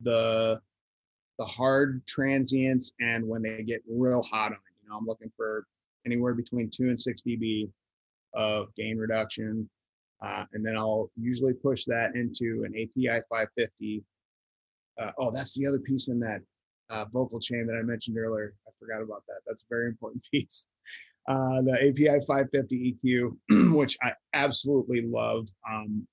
[0.00, 0.58] the
[1.38, 4.58] the hard transients and when they get real hot on it.
[4.82, 5.66] You know, I'm looking for
[6.04, 7.68] anywhere between two and six dB
[8.34, 9.68] of gain reduction.
[10.24, 14.02] Uh, and then I'll usually push that into an API 550.
[15.00, 16.40] Uh, oh, that's the other piece in that
[16.88, 18.54] uh, vocal chain that I mentioned earlier.
[18.66, 19.40] I forgot about that.
[19.46, 20.68] That's a very important piece.
[21.28, 25.48] Uh, the API 550 EQ, which I absolutely love.
[25.68, 26.06] Um,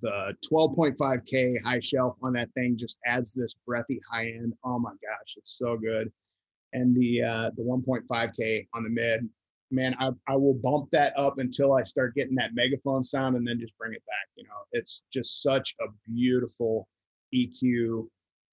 [0.00, 4.54] the 12.5K high shelf on that thing just adds this breathy high end.
[4.64, 6.12] Oh my gosh, it's so good.
[6.72, 9.28] And the uh, the 1.5K on the mid,
[9.70, 13.46] man, I, I will bump that up until I start getting that megaphone sound and
[13.46, 14.28] then just bring it back.
[14.36, 16.88] You know, it's just such a beautiful
[17.34, 18.08] EQ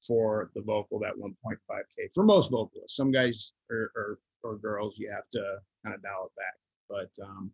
[0.06, 2.96] for the vocal, that 1.5K for most vocalists.
[2.96, 6.56] Some guys or, or, or girls, you have to kind of dial it back.
[6.89, 7.52] But um,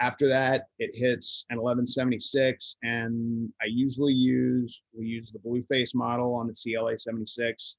[0.00, 5.94] after that, it hits an 1176, and I usually use we use the blue face
[5.94, 7.76] model on the CLA 76.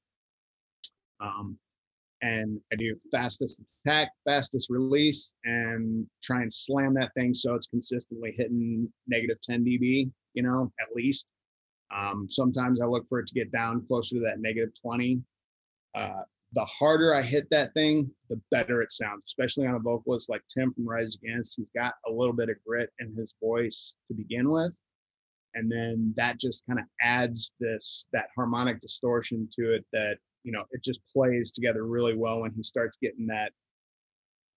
[1.20, 1.58] Um,
[2.22, 7.66] and I do fastest attack, fastest release, and try and slam that thing so it's
[7.66, 11.26] consistently hitting negative 10 dB, you know, at least.
[11.94, 15.20] Um, sometimes I look for it to get down closer to that negative 20.
[15.94, 16.22] Uh,
[16.56, 20.40] the harder I hit that thing, the better it sounds, especially on a vocalist like
[20.48, 21.56] Tim from Rise Against.
[21.56, 24.74] He's got a little bit of grit in his voice to begin with.
[25.52, 30.52] And then that just kind of adds this, that harmonic distortion to it that, you
[30.52, 33.52] know, it just plays together really well when he starts getting that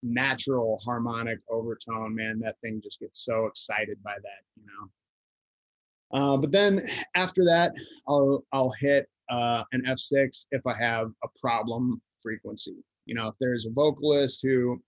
[0.01, 2.15] natural harmonic overtone.
[2.15, 6.17] Man, that thing just gets so excited by that, you know.
[6.17, 6.81] Uh, but then
[7.15, 7.73] after that,
[8.07, 12.75] I'll I'll hit uh, an F6 if I have a problem frequency.
[13.05, 14.81] You know, if there's a vocalist who,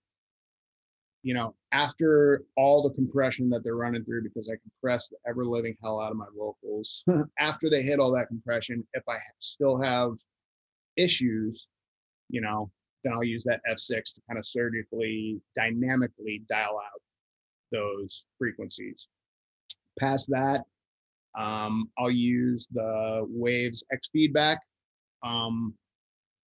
[1.23, 5.45] you know, after all the compression that they're running through, because I compress the ever
[5.45, 7.04] living hell out of my vocals,
[7.39, 10.13] after they hit all that compression, if I still have
[10.97, 11.67] issues,
[12.30, 12.71] you know,
[13.04, 17.01] then I'll use that F6 to kind of surgically, dynamically dial out
[17.71, 19.08] those frequencies.
[19.99, 20.62] Past that,
[21.38, 24.60] um, I'll use the Waves X feedback
[25.24, 25.74] um,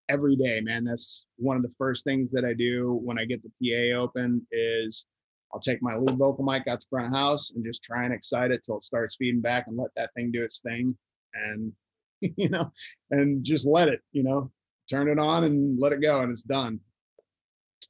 [0.08, 0.84] every day, man.
[0.84, 3.50] That's one of the first things that I do when I get the
[3.94, 5.06] PA open is
[5.52, 8.12] I'll take my lead vocal mic out to front of house and just try and
[8.12, 10.96] excite it till it starts feeding back and let that thing do its thing.
[11.34, 11.72] And,
[12.20, 12.70] you know,
[13.10, 14.50] and just let it, you know,
[14.90, 16.80] turn it on and let it go and it's done.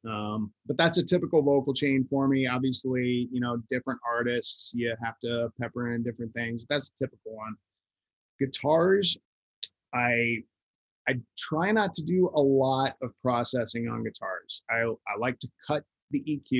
[0.08, 2.46] Um, but that's a typical vocal chain for me.
[2.46, 6.66] Obviously, you know, different artists, you have to pepper in different things.
[6.68, 7.54] That's a typical one.
[8.38, 9.16] Guitars,
[9.94, 10.42] I
[11.08, 14.62] I try not to do a lot of processing on guitars.
[14.70, 16.50] I I like to cut the EQ,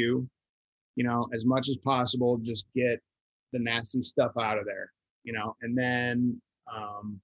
[0.97, 2.39] you know, as much as possible.
[2.39, 3.01] Just get
[3.53, 4.91] the nasty stuff out of there,
[5.23, 6.41] you know, and then
[6.75, 7.21] um,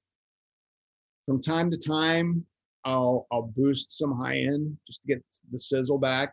[1.26, 2.44] from time to time,
[2.84, 6.32] I'll I'll boost some high end just to get the sizzle back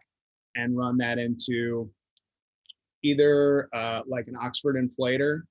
[0.56, 1.90] and run that into
[3.04, 5.42] either uh, like an Oxford inflator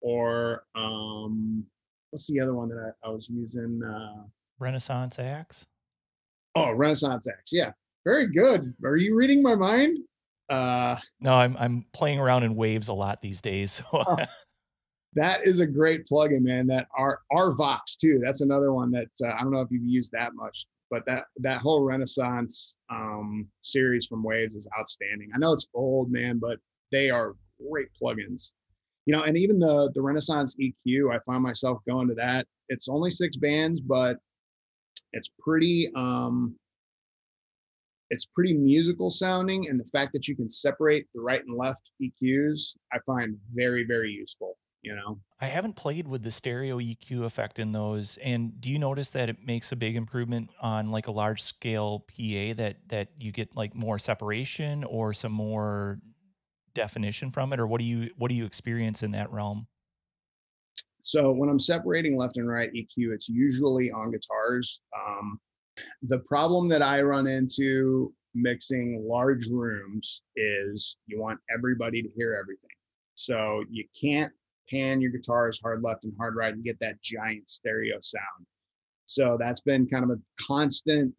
[0.00, 1.64] or um,
[2.10, 3.80] what's the other one that I, I was using?
[3.82, 4.24] Uh,
[4.58, 5.66] Renaissance Axx.
[6.54, 7.52] Oh, Renaissance Axx.
[7.52, 7.72] Yeah,
[8.04, 8.74] very good.
[8.84, 9.98] Are you reading my mind?
[10.48, 13.72] Uh, no, I'm I'm playing around in waves a lot these days.
[13.72, 13.84] So.
[13.92, 14.16] Oh,
[15.16, 16.66] that is a great plugin, man.
[16.66, 18.20] That R R Vox too.
[18.22, 21.24] That's another one that uh, I don't know if you've used that much, but that
[21.38, 25.30] that whole Renaissance um, series from Waves is outstanding.
[25.34, 26.58] I know it's old, man, but
[26.92, 27.34] they are
[27.70, 28.52] great plugins.
[29.06, 32.46] You know, and even the the Renaissance EQ, I find myself going to that.
[32.68, 34.18] It's only six bands, but
[35.12, 36.54] it's pretty um
[38.10, 41.90] it's pretty musical sounding and the fact that you can separate the right and left
[42.02, 47.24] EQs I find very very useful you know I haven't played with the stereo EQ
[47.24, 51.08] effect in those and do you notice that it makes a big improvement on like
[51.08, 55.98] a large scale PA that that you get like more separation or some more
[56.72, 59.66] definition from it or what do you what do you experience in that realm
[61.02, 64.80] so when I'm separating left and right EQ, it's usually on guitars.
[64.92, 65.38] Um,
[66.02, 72.34] the problem that I run into mixing large rooms is you want everybody to hear
[72.34, 72.70] everything.
[73.14, 74.32] So you can't
[74.70, 78.46] pan your guitars hard left and hard right and get that giant stereo sound.
[79.06, 81.14] So that's been kind of a constant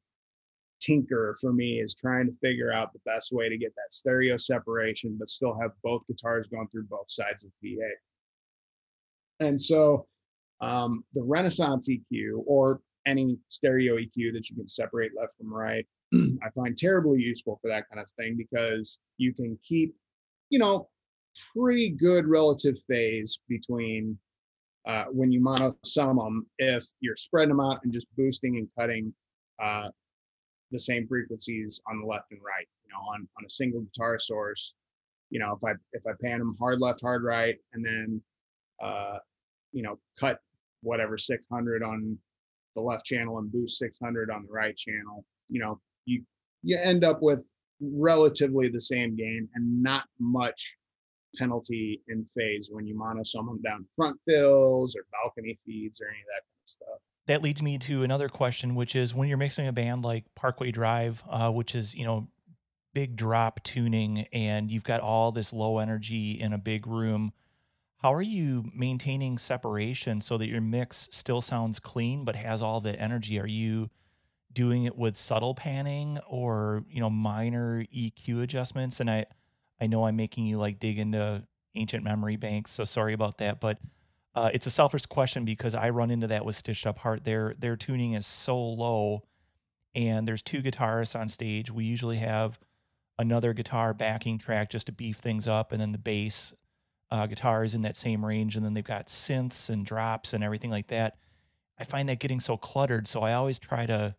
[0.79, 4.37] tinker for me is trying to figure out the best way to get that stereo
[4.37, 7.87] separation, but still have both guitars going through both sides of PA.
[9.39, 10.07] And so
[10.61, 15.85] um, the Renaissance EQ or any stereo EQ that you can separate left from right,
[16.13, 19.95] I find terribly useful for that kind of thing because you can keep,
[20.49, 20.89] you know,
[21.53, 24.17] pretty good relative phase between
[24.87, 28.69] uh, when you mono sum them if you're spreading them out and just boosting and
[28.79, 29.13] cutting
[29.61, 29.89] uh,
[30.71, 32.67] the same frequencies on the left and right.
[32.85, 34.73] You know, on on a single guitar source,
[35.29, 38.21] you know, if I if I pan them hard left, hard right, and then
[38.81, 39.17] uh,
[39.71, 40.39] you know, cut
[40.81, 42.17] whatever 600 on
[42.75, 46.23] the left channel and boost 600 on the right channel, you know, you
[46.63, 47.43] you end up with
[47.81, 50.75] relatively the same gain and not much
[51.37, 56.19] penalty in phase when you mono them down front fills or balcony feeds or any
[56.19, 56.99] of that kind of stuff.
[57.27, 60.71] That leads me to another question, which is when you're mixing a band like Parkway
[60.71, 62.27] Drive, uh, which is you know
[62.93, 67.33] big drop tuning, and you've got all this low energy in a big room
[67.97, 72.79] how are you maintaining separation so that your mix still sounds clean but has all
[72.79, 73.39] the energy?
[73.39, 73.89] Are you
[74.53, 78.99] doing it with subtle panning or, you know, minor EQ adjustments?
[78.99, 79.25] And I
[79.79, 81.43] I know I'm making you like dig into
[81.75, 83.79] ancient memory banks, so sorry about that, but
[84.35, 87.23] uh, it's a selfish question because I run into that with Stitched Up Heart.
[87.23, 89.23] Their their tuning is so low,
[89.95, 91.71] and there's two guitarists on stage.
[91.71, 92.59] We usually have
[93.17, 96.53] another guitar backing track just to beef things up, and then the bass
[97.09, 97.27] uh,
[97.63, 100.87] is in that same range, and then they've got synths and drops and everything like
[100.87, 101.17] that.
[101.79, 104.15] I find that getting so cluttered, so I always try to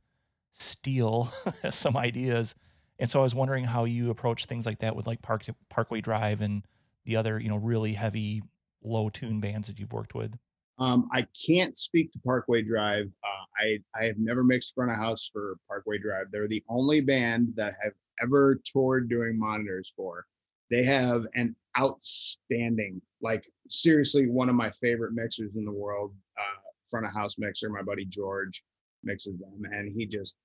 [0.52, 1.32] steal
[1.70, 2.54] some ideas.
[2.98, 6.00] And so I was wondering how you approach things like that with like Park Parkway
[6.00, 6.64] Drive and
[7.04, 8.42] the other, you know, really heavy
[8.82, 10.36] low tune bands that you've worked with.
[10.78, 13.10] Um, I can't speak to Parkway Drive.
[13.24, 16.26] Uh, I I have never mixed front of house for Parkway Drive.
[16.30, 20.26] They're the only band that have ever toured doing monitors for.
[20.70, 26.60] They have an outstanding, like seriously, one of my favorite mixers in the world, uh,
[26.88, 27.70] front of house mixer.
[27.70, 28.62] My buddy George
[29.02, 30.36] mixes them, and he just,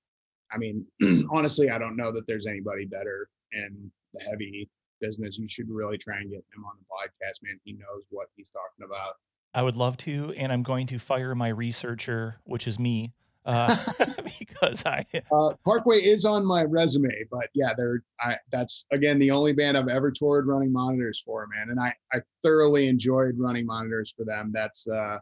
[0.54, 0.86] I mean,
[1.32, 4.70] honestly, I don't know that there's anybody better in the heavy
[5.02, 5.38] business.
[5.38, 7.60] You should really try and get him on the podcast, man.
[7.64, 9.16] He knows what he's talking about.
[9.54, 13.14] I would love to, and I'm going to fire my researcher, which is me,
[13.46, 13.76] uh,
[14.40, 19.32] because I uh, Parkway is on my resume, but yeah, they're I that's again the
[19.32, 23.66] only band I've ever toured running monitors for, man, and I I thoroughly enjoyed running
[23.66, 24.52] monitors for them.
[24.54, 25.20] That's uh,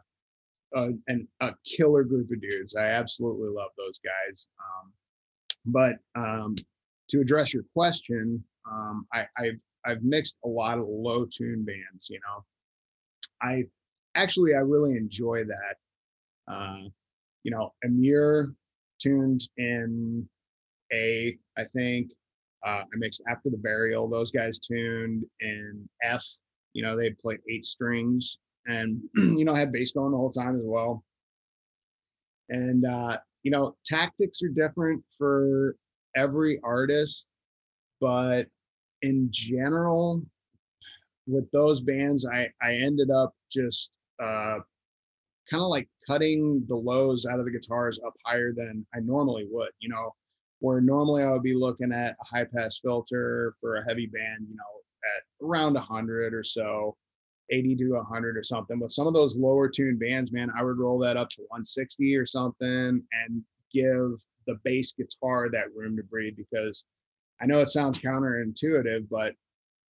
[0.74, 2.74] a, an, a killer group of dudes.
[2.74, 4.46] I absolutely love those guys.
[4.58, 4.92] Um,
[5.64, 6.54] but um,
[7.10, 12.08] to address your question, um, I, I've I've mixed a lot of low tune bands.
[12.08, 12.44] You know,
[13.42, 13.64] I
[14.14, 16.52] actually I really enjoy that.
[16.52, 16.88] Uh,
[17.44, 18.54] you know, Emmure
[19.00, 20.28] tuned in
[20.92, 22.12] A, I think.
[22.64, 24.08] Uh, I mixed after the burial.
[24.08, 26.24] Those guys tuned in F.
[26.74, 30.30] You know, they play eight strings, and you know, I had bass going the whole
[30.30, 31.04] time as well.
[32.48, 35.76] And uh, you know, tactics are different for
[36.16, 37.28] every artist,
[38.00, 38.46] but
[39.02, 40.22] in general,
[41.26, 44.58] with those bands, I I ended up just uh,
[45.50, 49.46] kind of like cutting the lows out of the guitars up higher than I normally
[49.50, 50.12] would, you know,
[50.60, 54.46] where normally I would be looking at a high pass filter for a heavy band,
[54.48, 54.62] you know,
[55.16, 56.96] at around 100 or so.
[57.52, 58.80] 80 to 100 or something.
[58.80, 62.16] With some of those lower tuned bands, man, I would roll that up to 160
[62.16, 63.42] or something and
[63.72, 64.12] give
[64.46, 66.84] the bass guitar that room to breathe because
[67.40, 69.34] I know it sounds counterintuitive, but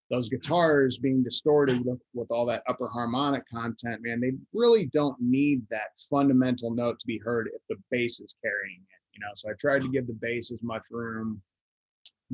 [0.09, 5.15] those guitars being distorted with, with all that upper harmonic content, man, they really don't
[5.21, 9.31] need that fundamental note to be heard if the bass is carrying it, you know.
[9.35, 11.41] So I tried to give the bass as much room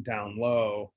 [0.03, 0.91] down low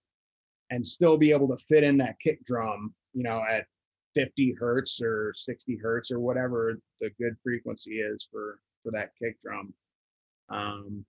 [0.70, 3.66] and still be able to fit in that kick drum, you know, at
[4.14, 9.40] 50 hertz or 60 hertz or whatever the good frequency is for for that kick
[9.42, 9.72] drum.
[10.48, 11.04] Um,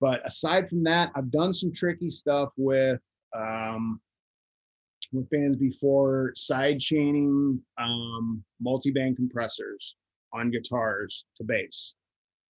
[0.00, 3.00] but aside from that, I've done some tricky stuff with
[3.34, 4.00] um,
[5.12, 9.96] with bands before side chaining um, multi-band compressors
[10.32, 11.94] on guitars to bass.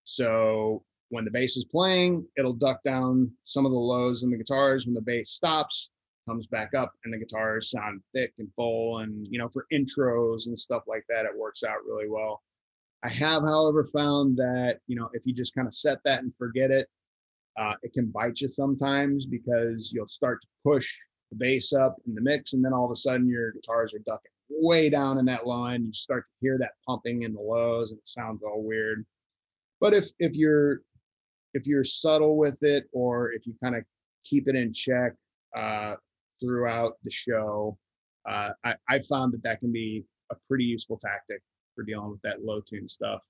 [0.04, 4.36] So when the bass is playing, it'll duck down some of the lows in the
[4.36, 4.86] guitars.
[4.86, 5.90] When the bass stops,
[6.30, 8.98] comes back up, and the guitars sound thick and full.
[8.98, 12.42] And you know, for intros and stuff like that, it works out really well.
[13.02, 16.34] I have, however, found that you know if you just kind of set that and
[16.36, 16.88] forget it,
[17.58, 20.88] uh, it can bite you sometimes because you'll start to push
[21.30, 24.00] the bass up in the mix, and then all of a sudden your guitars are
[24.00, 25.84] ducking way down in that line.
[25.86, 29.04] You start to hear that pumping in the lows, and it sounds all weird.
[29.80, 30.82] But if if you're
[31.54, 33.84] if you're subtle with it, or if you kind of
[34.24, 35.14] keep it in check
[35.56, 35.94] uh,
[36.40, 37.76] throughout the show,
[38.28, 41.42] uh, I, I found that that can be a pretty useful tactic
[41.74, 43.20] for dealing with that low tune stuff.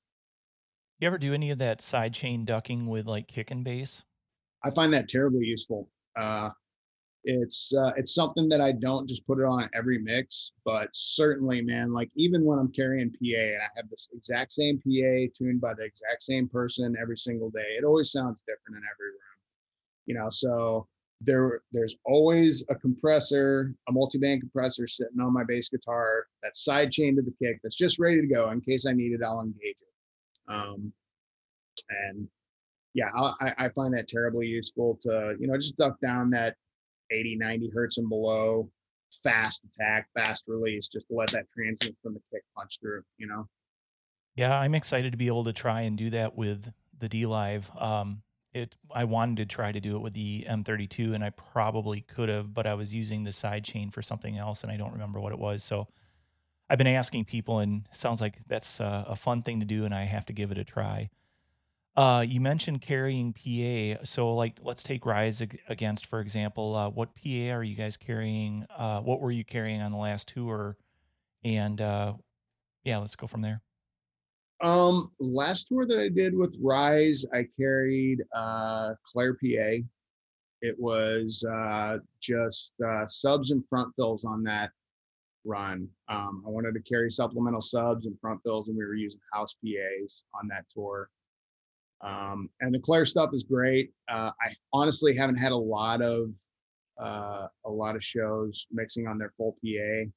[0.98, 4.04] You ever do any of that side chain ducking with like kick and bass?
[4.62, 5.88] I find that terribly useful.
[6.18, 6.50] Uh,
[7.24, 11.60] it's uh, it's something that I don't just put it on every mix, but certainly,
[11.60, 15.60] man, like even when I'm carrying PA and I have this exact same PA tuned
[15.60, 19.38] by the exact same person every single day, it always sounds different in every room.
[20.06, 20.86] You know, so
[21.20, 26.90] there there's always a compressor, a multi-band compressor sitting on my bass guitar that's side
[26.90, 29.20] chained to the kick that's just ready to go in case I need it.
[29.24, 30.52] I'll engage it.
[30.52, 30.92] Um,
[31.88, 32.28] and
[32.94, 36.56] yeah, I, I find that terribly useful to you know just duck down that
[37.10, 38.70] 80, 90 hertz and below,
[39.22, 43.26] fast attack, fast release, just to let that transient from the kick punch through, you
[43.26, 43.48] know?
[44.36, 47.80] Yeah, I'm excited to be able to try and do that with the dLive.
[47.80, 52.00] Um, it I wanted to try to do it with the M32, and I probably
[52.00, 54.92] could have, but I was using the side chain for something else, and I don't
[54.92, 55.62] remember what it was.
[55.62, 55.88] So
[56.68, 59.94] I've been asking people, and sounds like that's a, a fun thing to do, and
[59.94, 61.10] I have to give it a try.
[61.96, 64.04] Uh, you mentioned carrying PA.
[64.04, 66.76] So, like, let's take Rise Against, for example.
[66.76, 68.66] Uh, what PA are you guys carrying?
[68.74, 70.76] Uh, what were you carrying on the last tour?
[71.42, 72.14] And uh,
[72.84, 73.62] yeah, let's go from there.
[74.62, 79.82] Um, last tour that I did with Rise, I carried uh, Clair PA.
[80.62, 84.70] It was uh, just uh, subs and front fills on that
[85.44, 85.88] run.
[86.08, 89.54] Um, I wanted to carry supplemental subs and front fills, and we were using house
[89.64, 91.08] PAs on that tour.
[92.02, 93.92] Um, and the Clair stuff is great.
[94.10, 96.36] Uh, I honestly haven't had a lot of
[97.02, 100.10] uh, a lot of shows mixing on their full PA,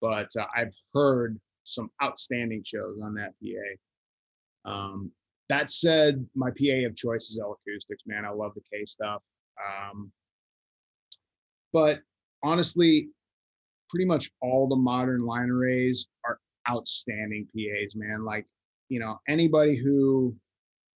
[0.00, 3.76] but uh, I've heard some outstanding shows on that PA.
[4.68, 5.10] Um,
[5.48, 8.02] that said, my PA of choice is L Acoustics.
[8.06, 9.22] Man, I love the K stuff.
[9.58, 10.12] Um,
[11.72, 12.00] but
[12.42, 13.08] honestly,
[13.88, 16.38] pretty much all the modern line arrays are
[16.70, 17.96] outstanding PAs.
[17.96, 18.46] Man, like
[18.88, 20.34] you know anybody who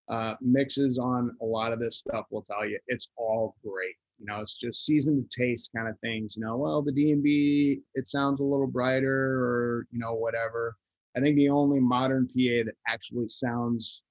[0.10, 3.96] uh, mixes on a lot of this stuff will tell you it's all great.
[4.20, 6.36] You know, it's just season to taste kind of things.
[6.36, 10.76] You know, well, the D&B it sounds a little brighter, or you know, whatever.
[11.16, 14.02] I think the only modern PA that actually sounds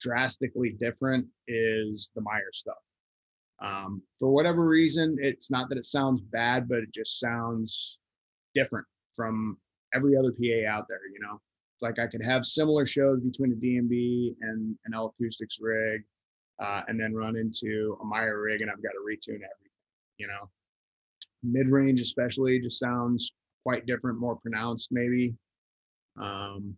[0.00, 2.76] drastically different is the Meyer stuff.
[3.62, 7.98] Um, for whatever reason, it's not that it sounds bad, but it just sounds
[8.54, 9.58] different from
[9.94, 11.00] every other PA out there.
[11.12, 11.40] You know,
[11.74, 16.02] it's like I could have similar shows between a D&B and an L acoustics rig,
[16.62, 19.70] uh, and then run into a Meyer rig, and I've got to retune everything.
[20.18, 20.50] You know,
[21.42, 23.32] mid range especially just sounds
[23.62, 25.34] quite different, more pronounced maybe.
[26.20, 26.76] Um,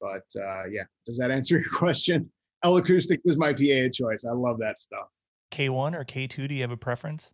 [0.00, 2.30] but uh, yeah, does that answer your question?
[2.64, 4.24] L acoustics is my PA choice.
[4.24, 5.08] I love that stuff.
[5.52, 6.48] K1 or K2?
[6.48, 7.30] Do you have a preference?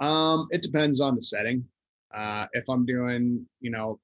[0.00, 1.64] Um, it depends on the setting.
[2.14, 4.00] Uh, if I'm doing, you know,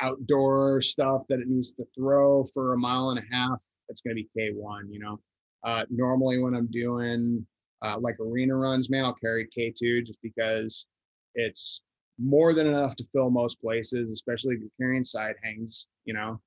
[0.00, 4.16] outdoor stuff that it needs to throw for a mile and a half, it's going
[4.16, 5.20] to be K1, you know.
[5.62, 7.46] Uh, normally when I'm doing
[7.82, 10.86] uh, like arena runs, man, I'll carry K2 just because
[11.34, 11.82] it's
[12.18, 16.40] more than enough to fill most places, especially if you're carrying side hangs, you know.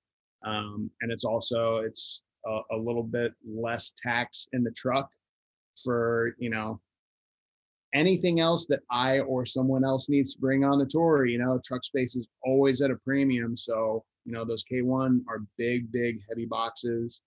[0.45, 5.09] Um, and it's also it's a, a little bit less tax in the truck
[5.83, 6.79] for you know
[7.93, 11.25] anything else that I or someone else needs to bring on the tour.
[11.25, 13.55] You know, truck space is always at a premium.
[13.55, 17.21] So, you know, those K1 are big, big, heavy boxes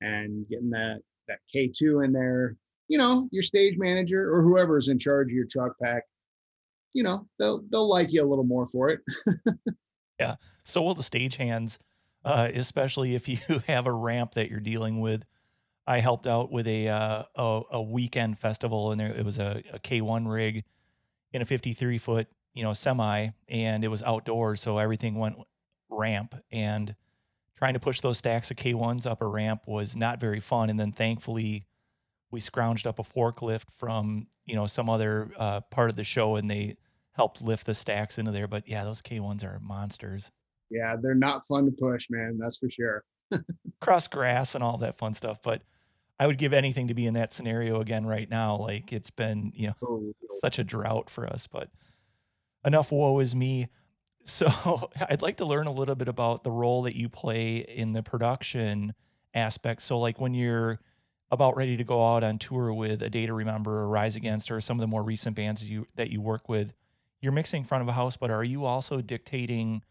[0.00, 2.56] and getting that that K2 in there,
[2.88, 6.04] you know, your stage manager or whoever's in charge of your truck pack,
[6.92, 9.00] you know, they'll they'll like you a little more for it.
[10.20, 10.36] yeah.
[10.64, 11.78] So will the stage hands,
[12.24, 15.24] uh, especially if you have a ramp that you're dealing with
[15.86, 19.62] I helped out with a uh, a, a, weekend festival, and there it was a
[19.72, 20.64] a K1 rig
[21.32, 25.36] in a 53 foot you know semi, and it was outdoors, so everything went
[25.90, 26.34] ramp.
[26.52, 26.94] And
[27.56, 30.70] trying to push those stacks of K1s up a ramp was not very fun.
[30.70, 31.66] And then thankfully,
[32.30, 36.36] we scrounged up a forklift from you know some other uh, part of the show,
[36.36, 36.76] and they
[37.12, 38.48] helped lift the stacks into there.
[38.48, 40.30] But yeah, those K1s are monsters.
[40.70, 42.38] Yeah, they're not fun to push, man.
[42.40, 43.04] That's for sure.
[43.80, 45.40] Cross grass and all that fun stuff.
[45.42, 45.62] But
[46.18, 48.56] I would give anything to be in that scenario again right now.
[48.56, 51.68] Like it's been, you know, oh, such a drought for us, but
[52.64, 53.68] enough woe is me.
[54.24, 57.92] So I'd like to learn a little bit about the role that you play in
[57.92, 58.94] the production
[59.34, 59.82] aspect.
[59.82, 60.78] So like when you're
[61.32, 64.48] about ready to go out on tour with a Day to Remember or Rise Against
[64.52, 66.72] or some of the more recent bands you that you work with,
[67.22, 69.82] you're mixing in front of a house, but are you also dictating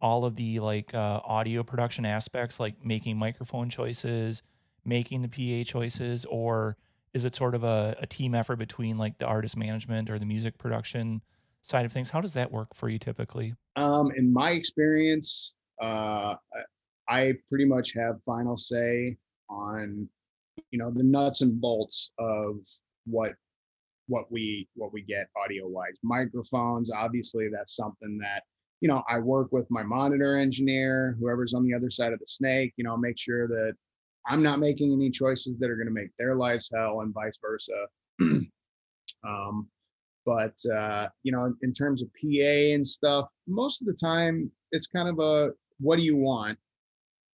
[0.00, 4.42] all of the like uh, audio production aspects, like making microphone choices,
[4.84, 6.76] making the PA choices, or
[7.12, 10.24] is it sort of a, a team effort between like the artist management or the
[10.24, 11.20] music production
[11.60, 12.10] side of things?
[12.10, 13.54] How does that work for you typically?
[13.76, 16.34] Um, in my experience, uh,
[17.08, 19.18] I pretty much have final say
[19.50, 20.08] on,
[20.70, 22.56] you know, the nuts and bolts of
[23.04, 23.32] what
[24.10, 25.96] what we what we get audio wise.
[26.02, 28.42] Microphones, obviously, that's something that
[28.80, 32.26] you know I work with my monitor engineer, whoever's on the other side of the
[32.26, 32.72] snake.
[32.76, 33.74] You know, make sure that
[34.26, 37.38] I'm not making any choices that are going to make their lives hell and vice
[37.40, 37.86] versa.
[39.24, 39.68] um,
[40.26, 44.86] but uh, you know, in terms of PA and stuff, most of the time it's
[44.86, 46.58] kind of a what do you want?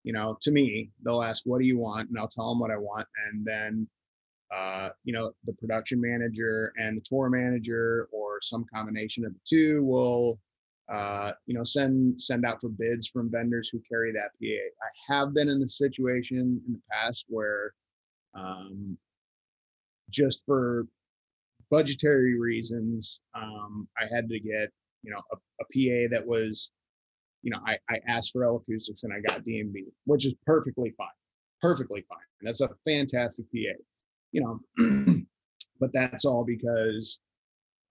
[0.04, 2.70] You know, to me, they'll ask what do you want, and I'll tell them what
[2.70, 3.88] I want, and then
[4.54, 9.40] uh, you know, the production manager and the tour manager, or some combination of the
[9.44, 10.38] two, will
[10.92, 14.84] uh, you know, send send out for bids from vendors who carry that PA.
[14.84, 17.72] I have been in the situation in the past where,
[18.34, 18.96] um,
[20.10, 20.86] just for
[21.70, 24.70] budgetary reasons, um, I had to get
[25.02, 26.70] you know a, a PA that was,
[27.42, 30.94] you know, I, I asked for L acoustics and I got D&B, which is perfectly
[30.96, 31.08] fine,
[31.60, 32.18] perfectly fine.
[32.40, 33.74] And That's a fantastic PA,
[34.36, 35.16] you know,
[35.80, 37.20] but that's all because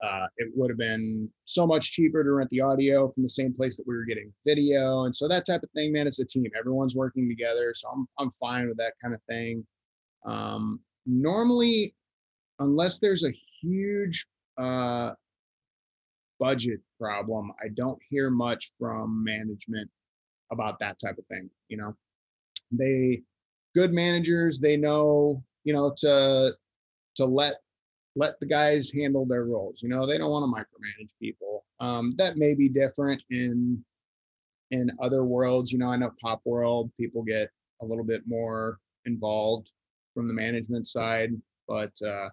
[0.02, 3.52] uh, it would have been so much cheaper to rent the audio from the same
[3.52, 5.92] place that we were getting video, and so that type of thing.
[5.92, 6.48] Man, it's a team.
[6.56, 9.66] Everyone's working together, so I'm I'm fine with that kind of thing.
[10.24, 11.96] Um, normally,
[12.60, 14.24] unless there's a huge
[14.56, 15.12] uh,
[16.38, 19.90] budget problem, I don't hear much from management
[20.52, 21.50] about that type of thing.
[21.68, 21.96] You know,
[22.70, 23.22] they
[23.74, 24.60] good managers.
[24.60, 26.52] They know you know to
[27.16, 27.56] to let
[28.14, 29.80] let the guys handle their roles.
[29.82, 31.66] You know, they don't want to micromanage people.
[31.80, 33.84] Um, that may be different in
[34.70, 35.70] in other worlds.
[35.70, 37.50] You know, I know pop world people get
[37.82, 39.70] a little bit more involved
[40.14, 41.30] from the management side,
[41.68, 42.28] but uh,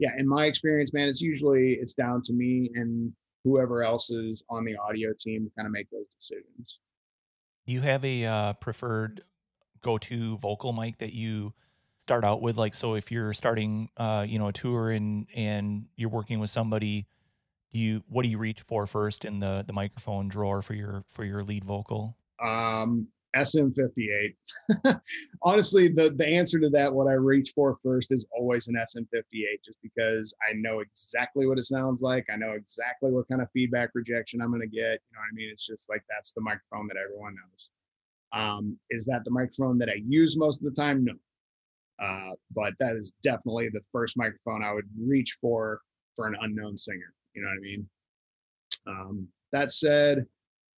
[0.00, 3.12] yeah, in my experience, man, it's usually it's down to me and
[3.44, 6.78] whoever else is on the audio team to kind of make those decisions.
[7.66, 9.22] Do you have a uh, preferred
[9.82, 11.52] go-to vocal mic that you
[12.12, 15.86] start out with like so if you're starting uh you know a tour and and
[15.96, 17.06] you're working with somebody
[17.72, 21.04] do you what do you reach for first in the the microphone drawer for your
[21.08, 24.34] for your lead vocal um SM58.
[25.42, 29.64] Honestly, the the answer to that, what I reach for first, is always an SM58,
[29.64, 32.26] just because I know exactly what it sounds like.
[32.30, 34.76] I know exactly what kind of feedback rejection I'm going to get.
[34.76, 35.48] You know what I mean?
[35.50, 37.70] It's just like that's the microphone that everyone knows.
[38.34, 41.02] Um, is that the microphone that I use most of the time?
[41.02, 41.14] No.
[42.00, 45.80] Uh, but that is definitely the first microphone I would reach for
[46.16, 47.14] for an unknown singer.
[47.34, 47.88] You know what I mean?
[48.86, 50.26] Um, that said,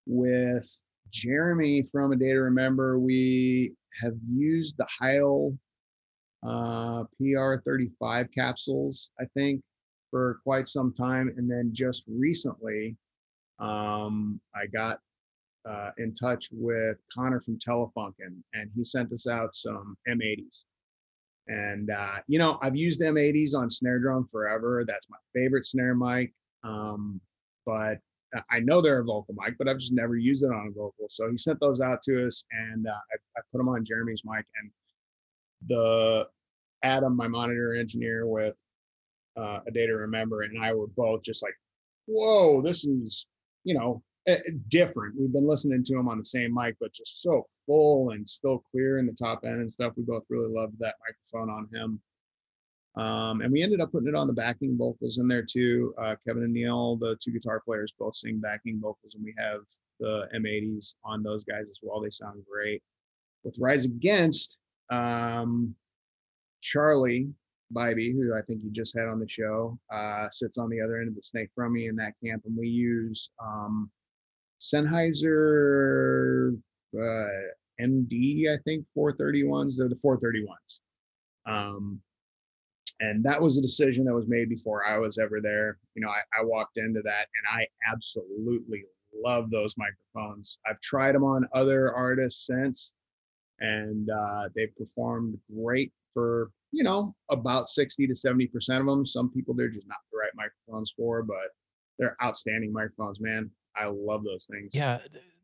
[0.06, 0.68] with
[1.10, 5.56] Jeremy from A Day to Remember, we have used the Heil
[6.44, 9.62] uh, PR35 capsules, I think,
[10.10, 11.32] for quite some time.
[11.36, 12.96] And then just recently,
[13.60, 14.98] um, I got
[15.68, 20.64] uh, in touch with Connor from Telefunken, and he sent us out some M80s.
[21.48, 24.84] And uh, you know, I've used M80s on snare drum forever.
[24.86, 26.32] That's my favorite snare mic.
[26.62, 27.20] Um,
[27.66, 27.98] but
[28.50, 31.06] I know they're a vocal mic, but I've just never used it on a vocal.
[31.08, 34.22] So he sent those out to us, and uh, I, I, put them on Jeremy's
[34.24, 34.44] mic.
[34.60, 34.70] And
[35.68, 36.26] the
[36.82, 38.54] Adam, my monitor engineer with
[39.36, 41.54] uh, a day to remember and i were both just like
[42.06, 43.26] whoa this is
[43.64, 44.38] you know eh,
[44.68, 48.28] different we've been listening to him on the same mic but just so full and
[48.28, 51.68] still clear in the top end and stuff we both really loved that microphone on
[51.72, 52.00] him
[52.96, 55.92] um, and we ended up putting it on the backing vocals in there too.
[56.00, 59.60] Uh, Kevin and Neil, the two guitar players, both sing backing vocals, and we have
[59.98, 62.00] the M80s on those guys as well.
[62.00, 62.82] They sound great.
[63.42, 64.58] With Rise Against,
[64.90, 65.74] um,
[66.60, 67.28] Charlie
[67.74, 71.00] Bybee, who I think you just had on the show, uh, sits on the other
[71.00, 73.90] end of the snake from me in that camp, and we use um,
[74.60, 76.56] Sennheiser
[76.94, 79.76] uh, MD, I think 431s.
[79.76, 80.78] They're the 431s.
[81.46, 82.00] Um,
[83.00, 85.78] and that was a decision that was made before I was ever there.
[85.94, 88.84] You know, I, I walked into that and I absolutely
[89.14, 90.58] love those microphones.
[90.68, 92.92] I've tried them on other artists since,
[93.60, 99.06] and uh, they've performed great for you know about 60 to 70 percent of them.
[99.06, 101.50] Some people they're just not the right microphones for, but
[101.98, 103.50] they're outstanding microphones, man.
[103.76, 104.70] I love those things.
[104.72, 104.98] Yeah,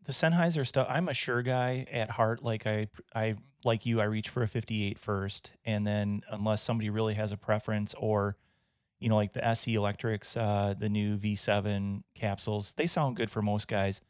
[0.04, 0.86] the Sennheiser stuff.
[0.90, 2.42] I'm a Shure guy at heart.
[2.42, 4.00] Like I, I like you.
[4.00, 8.36] I reach for a 58 first, and then unless somebody really has a preference, or
[8.98, 13.42] you know, like the SE Electrics, uh, the new V7 capsules, they sound good for
[13.42, 14.00] most guys.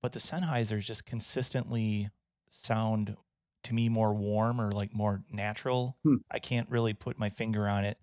[0.00, 2.10] But the Sennheisers just consistently
[2.50, 3.16] sound
[3.64, 5.96] to me more warm or like more natural.
[6.04, 6.16] Hmm.
[6.30, 7.98] I can't really put my finger on it.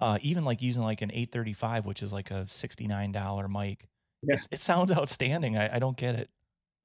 [0.00, 3.88] Uh, even like using like an 835, which is like a $69 mic.
[4.22, 4.36] Yeah.
[4.36, 5.56] It, it sounds outstanding.
[5.56, 6.30] I, I don't get it.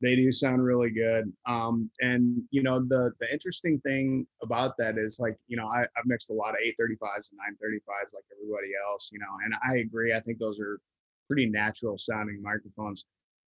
[0.01, 1.31] They do sound really good.
[1.47, 5.81] Um, and you know, the the interesting thing about that is like, you know, I,
[5.81, 9.77] I've mixed a lot of 835s and 935s like everybody else, you know, and I
[9.77, 10.13] agree.
[10.13, 10.79] I think those are
[11.27, 13.05] pretty natural sounding microphones.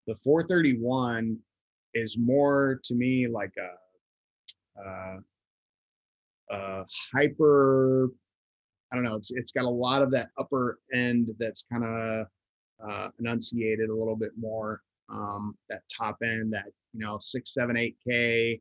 [0.08, 1.38] The 431
[1.94, 5.18] is more to me like a, a,
[6.52, 8.10] a hyper
[8.92, 9.16] I don't know.
[9.16, 12.28] It's it's got a lot of that upper end that's kind of
[12.88, 17.78] uh, enunciated a little bit more um, that top end, that you know six, seven,
[17.78, 18.60] eight K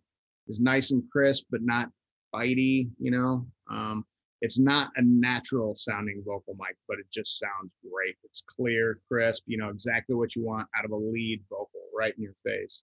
[0.49, 1.89] is nice and crisp, but not
[2.35, 2.91] bitey.
[2.99, 4.05] You know, um,
[4.41, 8.17] it's not a natural sounding vocal mic, but it just sounds great.
[8.25, 9.45] It's clear, crisp.
[9.47, 12.83] You know exactly what you want out of a lead vocal, right in your face.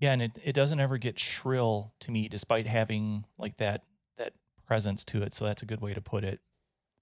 [0.00, 3.82] Yeah, and it, it doesn't ever get shrill to me, despite having like that
[4.18, 4.32] that
[4.66, 5.34] presence to it.
[5.34, 6.40] So that's a good way to put it.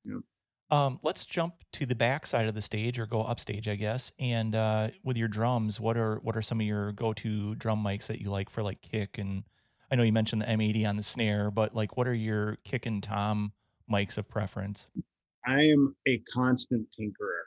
[0.05, 0.19] Yeah.
[0.73, 4.11] Um, let's jump to the back side of the stage or go upstage, I guess.
[4.19, 8.07] And uh, with your drums, what are what are some of your go-to drum mics
[8.07, 9.19] that you like for like kick?
[9.19, 9.45] And
[9.91, 12.87] I know you mentioned the M80 on the snare, but like, what are your kick
[12.87, 13.53] and tom
[13.91, 14.89] mics of preference?
[15.47, 17.43] I am a constant tinkerer.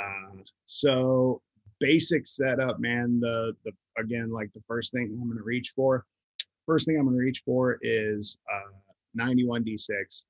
[0.00, 1.42] Uh, so
[1.80, 3.20] basic setup, man.
[3.20, 6.06] The the again, like the first thing I'm going to reach for,
[6.64, 8.72] first thing I'm going to reach for is uh,
[9.14, 10.24] 91 D6.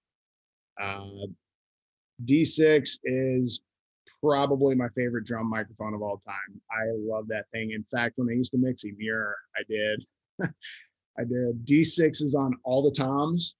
[0.82, 1.28] Uh,
[2.24, 3.60] D6 is
[4.22, 6.60] probably my favorite drum microphone of all time.
[6.70, 7.72] I love that thing.
[7.72, 10.04] In fact, when I used to mix Emmure, I did.
[11.18, 13.56] I did D6 is on all the toms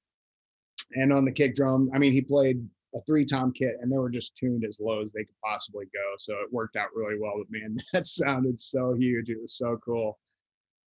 [0.93, 1.91] and on the kick drum.
[1.93, 5.03] I mean, he played a three tom kit and they were just tuned as low
[5.03, 6.15] as they could possibly go.
[6.19, 7.61] So it worked out really well me.
[7.63, 9.29] And that sounded so huge.
[9.29, 10.19] It was so cool.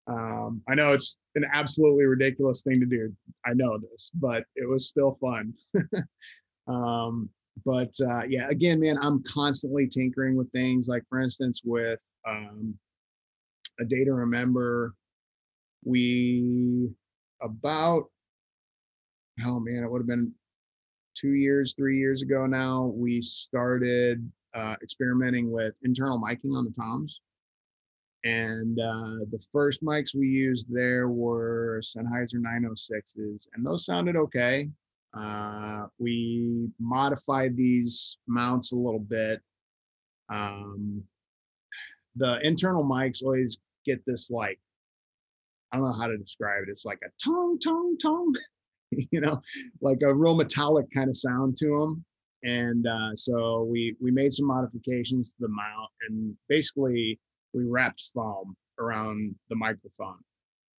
[0.08, 3.16] Um, I know it's an absolutely ridiculous thing to do.
[3.46, 5.54] I know this, but it was still fun.
[6.68, 7.30] um,
[7.66, 10.88] but uh, yeah, again, man, I'm constantly tinkering with things.
[10.88, 12.78] Like for instance, with um,
[13.80, 14.94] a day to remember,
[15.84, 16.90] we
[17.42, 18.06] about
[19.46, 20.34] oh man, it would have been
[21.16, 22.92] two years, three years ago now.
[22.96, 27.22] We started uh, experimenting with internal miking on the toms.
[28.26, 34.70] And uh, the first mics we used there were Sennheiser 906s, and those sounded okay.
[35.18, 39.42] Uh, we modified these mounts a little bit.
[40.32, 41.04] Um,
[42.16, 44.60] the internal mics always get this like,
[45.72, 46.70] I don't know how to describe it.
[46.70, 48.36] It's like a tong, tong, tong,
[48.92, 49.42] you know,
[49.82, 52.06] like a real metallic kind of sound to them.
[52.44, 57.20] And uh, so we we made some modifications to the mount, and basically
[57.54, 60.20] we wrapped foam around the microphone,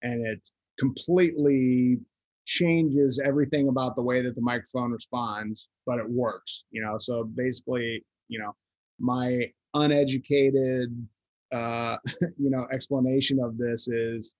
[0.02, 1.98] and it completely
[2.46, 6.96] changes everything about the way that the microphone responds, but it works, you know.
[6.98, 8.54] So basically, you know,
[8.98, 11.06] my uneducated
[11.52, 11.96] uh,
[12.38, 14.34] you know, explanation of this is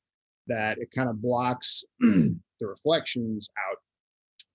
[0.46, 3.78] that it kind of blocks the reflections out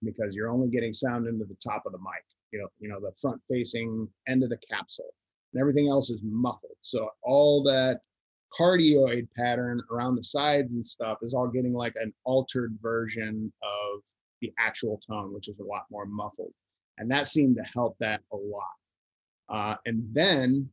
[0.04, 3.00] because you're only getting sound into the top of the mic, you know, you know,
[3.00, 5.14] the front facing end of the capsule.
[5.54, 6.76] And everything else is muffled.
[6.82, 8.02] So all that
[8.58, 14.02] cardioid pattern around the sides and stuff is all getting like an altered version of
[14.42, 16.54] the actual tone, which is a lot more muffled.
[16.98, 18.64] and that seemed to help that a lot.
[19.50, 20.70] Uh, and then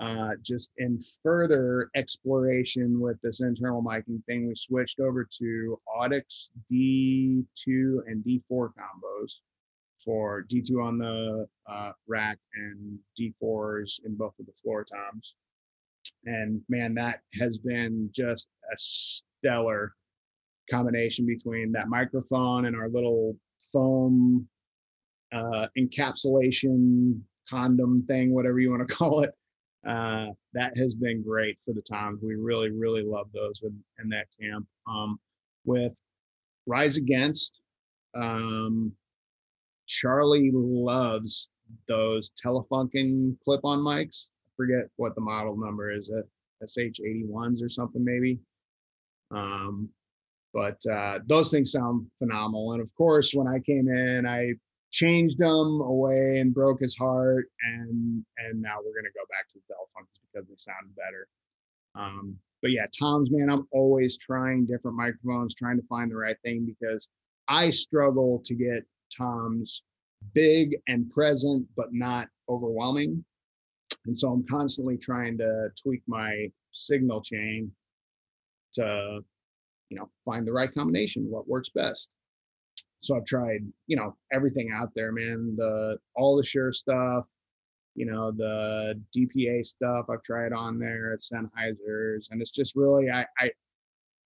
[0.00, 6.50] uh, just in further exploration with this internal miking thing, we switched over to Audix
[6.70, 9.40] D2 and D4 combos
[10.02, 15.34] for D2 on the uh, rack and D4s in both of the floor toms.
[16.24, 19.94] And man, that has been just a stellar
[20.70, 23.36] combination between that microphone and our little
[23.72, 24.46] foam
[25.32, 29.34] uh, encapsulation condom thing, whatever you want to call it.
[29.86, 32.20] Uh, that has been great for the toms.
[32.22, 34.66] We really, really love those in, in that camp.
[34.86, 35.18] Um,
[35.64, 35.98] with
[36.66, 37.60] Rise Against,
[38.14, 38.92] um,
[39.86, 41.50] Charlie loves
[41.88, 44.28] those Telefunken clip-on mics.
[44.60, 46.10] Forget what the model number is.
[46.10, 46.24] At
[46.62, 48.38] SH81s or something maybe.
[49.30, 49.88] Um,
[50.52, 52.72] but uh, those things sound phenomenal.
[52.72, 54.52] And of course, when I came in, I
[54.90, 59.58] changed them away and broke his heart, and and now we're gonna go back to
[59.58, 61.26] the Telefunkens because they sound better.
[61.94, 66.36] Um, but yeah, toms man, I'm always trying different microphones, trying to find the right
[66.44, 67.08] thing because
[67.48, 68.84] I struggle to get
[69.16, 69.82] toms
[70.34, 73.24] big and present, but not overwhelming.
[74.06, 77.70] And so I'm constantly trying to tweak my signal chain
[78.74, 79.20] to,
[79.88, 82.14] you know, find the right combination, what works best.
[83.02, 85.54] So I've tried, you know, everything out there, man.
[85.56, 87.28] The all the Shure stuff,
[87.94, 90.06] you know, the DPA stuff.
[90.10, 93.50] I've tried on there at Sennheisers, and it's just really I I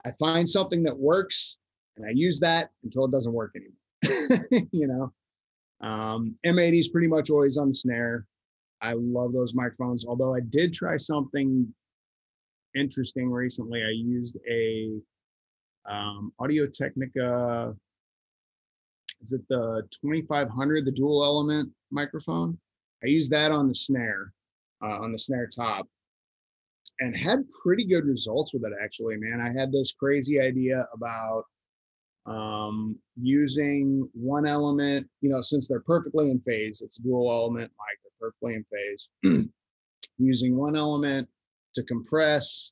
[0.04, 1.58] I find something that works,
[1.96, 4.68] and I use that until it doesn't work anymore.
[4.72, 5.12] you know,
[5.80, 8.26] um, M80 is pretty much always on the snare.
[8.84, 10.04] I love those microphones.
[10.04, 11.72] Although I did try something
[12.74, 13.82] interesting recently.
[13.82, 14.90] I used a
[15.88, 17.74] um, Audio Technica.
[19.22, 22.58] Is it the 2500, the dual element microphone?
[23.02, 24.32] I used that on the snare,
[24.82, 25.86] uh, on the snare top,
[27.00, 28.72] and had pretty good results with it.
[28.82, 31.44] Actually, man, I had this crazy idea about
[32.26, 37.70] um, using one element, you know, since they're perfectly in phase, it's a dual element
[37.78, 39.46] like they're perfectly in phase.
[40.18, 41.28] using one element
[41.74, 42.70] to compress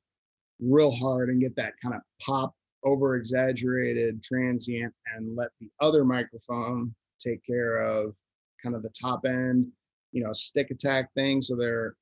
[0.60, 6.04] real hard and get that kind of pop over exaggerated transient and let the other
[6.04, 8.16] microphone take care of
[8.62, 9.66] kind of the top end,
[10.12, 11.42] you know, stick attack thing.
[11.42, 11.94] So they're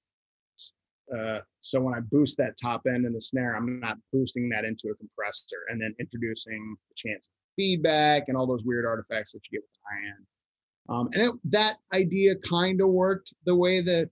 [1.16, 4.64] uh, so when I boost that top end in the snare, I'm not boosting that
[4.64, 7.28] into a compressor and then introducing the chance
[7.60, 10.26] feedback and all those weird artifacts that you get with end.
[10.88, 14.08] Um, and it, that idea kind of worked the way that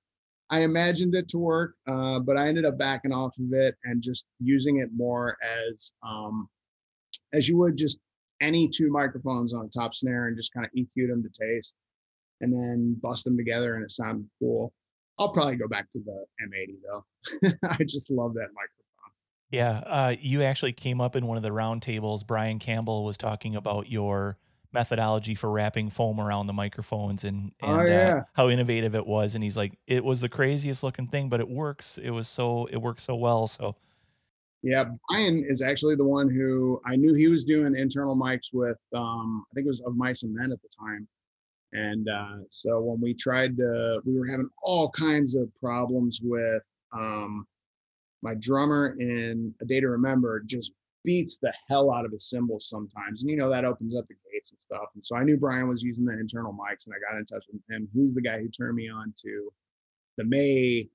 [0.51, 4.03] I imagined it to work, uh, but I ended up backing off of it and
[4.03, 6.49] just using it more as um,
[7.33, 7.99] as you would just
[8.43, 11.75] any two microphones on a top snare and just kind of EQ them to taste,
[12.43, 14.73] and then bust them together and it sounded cool.
[15.19, 17.59] I'll probably go back to the M80 though.
[17.71, 18.78] I just love that microphone.
[19.51, 22.27] Yeah, uh, you actually came up in one of the roundtables.
[22.27, 24.37] Brian Campbell was talking about your
[24.73, 28.15] methodology for wrapping foam around the microphones and, and oh, yeah.
[28.15, 29.35] uh, how innovative it was.
[29.35, 31.99] And he's like, it was the craziest looking thing, but it works.
[31.99, 33.47] It was so it works so well.
[33.47, 33.77] So
[34.63, 38.79] yeah, Brian is actually the one who I knew he was doing internal mics with.
[38.95, 41.07] Um, I think it was of mice and men at the time.
[41.73, 46.63] And uh, so when we tried to, we were having all kinds of problems with
[46.93, 47.47] um,
[48.23, 50.73] my drummer in A Day to Remember just
[51.05, 53.23] beats the hell out of his cymbals sometimes.
[53.23, 54.89] And you know, that opens up the gates and stuff.
[54.95, 57.45] And so I knew Brian was using the internal mics and I got in touch
[57.53, 57.89] with him.
[57.95, 59.51] He's the guy who turned me on to
[60.17, 60.89] the May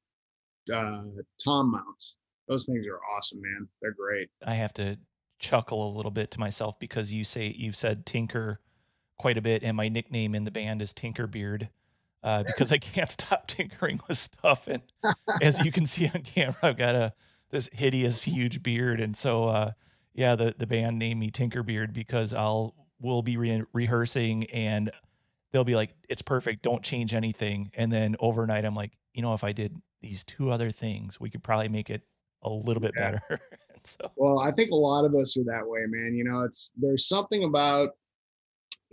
[0.74, 1.04] uh,
[1.44, 2.18] tom mounts.
[2.48, 3.68] Those things are awesome, man.
[3.82, 4.30] They're great.
[4.46, 4.98] I have to
[5.40, 8.60] chuckle a little bit to myself because you say you've said Tinker
[9.18, 11.70] quite a bit, and my nickname in the band is Tinkerbeard
[12.24, 14.68] uh, because I can't stop tinkering with stuff.
[14.68, 14.82] And
[15.42, 17.14] as you can see on camera, I've got a
[17.52, 19.72] this hideous huge beard, and so uh,
[20.14, 24.92] yeah, the the band named me Tinkerbeard because I'll we'll be re- rehearsing and
[25.52, 29.34] they'll be like, "It's perfect, don't change anything," and then overnight I'm like, you know,
[29.34, 32.02] if I did these two other things, we could probably make it
[32.42, 33.12] a little bit yeah.
[33.12, 33.40] better.
[33.84, 34.12] so.
[34.16, 36.16] Well, I think a lot of us are that way, man.
[36.16, 37.92] You know, it's there's something about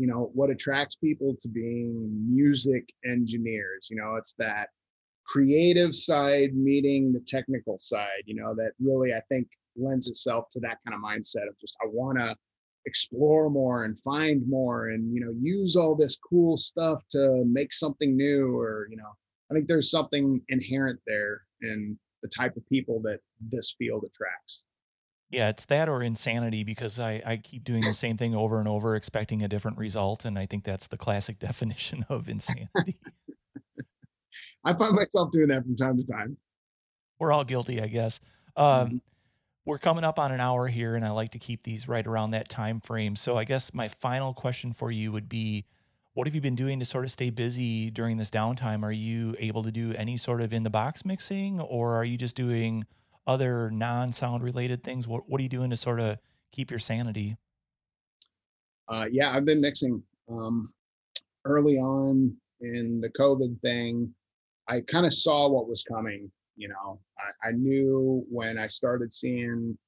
[0.00, 4.68] you know what attracts people to being music engineers you know it's that
[5.26, 9.46] creative side meeting the technical side you know that really i think
[9.76, 12.34] lends itself to that kind of mindset of just i want to
[12.86, 17.70] explore more and find more and you know use all this cool stuff to make
[17.70, 19.12] something new or you know
[19.50, 23.18] i think there's something inherent there in the type of people that
[23.52, 24.64] this field attracts
[25.30, 28.66] Yeah, it's that or insanity because I, I keep doing the same thing over and
[28.66, 30.24] over, expecting a different result.
[30.24, 32.98] And I think that's the classic definition of insanity.
[34.64, 36.36] I find myself doing that from time to time.
[37.18, 38.20] We're all guilty, I guess.
[38.56, 38.96] Um, mm-hmm.
[39.66, 42.32] We're coming up on an hour here, and I like to keep these right around
[42.32, 43.14] that time frame.
[43.14, 45.64] So I guess my final question for you would be
[46.14, 48.82] what have you been doing to sort of stay busy during this downtime?
[48.82, 52.16] Are you able to do any sort of in the box mixing, or are you
[52.16, 52.84] just doing
[53.26, 55.06] other non-sound related things?
[55.06, 56.18] What What are you doing to sort of
[56.52, 57.36] keep your sanity?
[58.88, 60.02] Uh, yeah, I've been mixing.
[60.28, 60.68] Um,
[61.44, 64.12] early on in the COVID thing,
[64.68, 66.30] I kind of saw what was coming.
[66.56, 69.78] You know, I, I knew when I started seeing,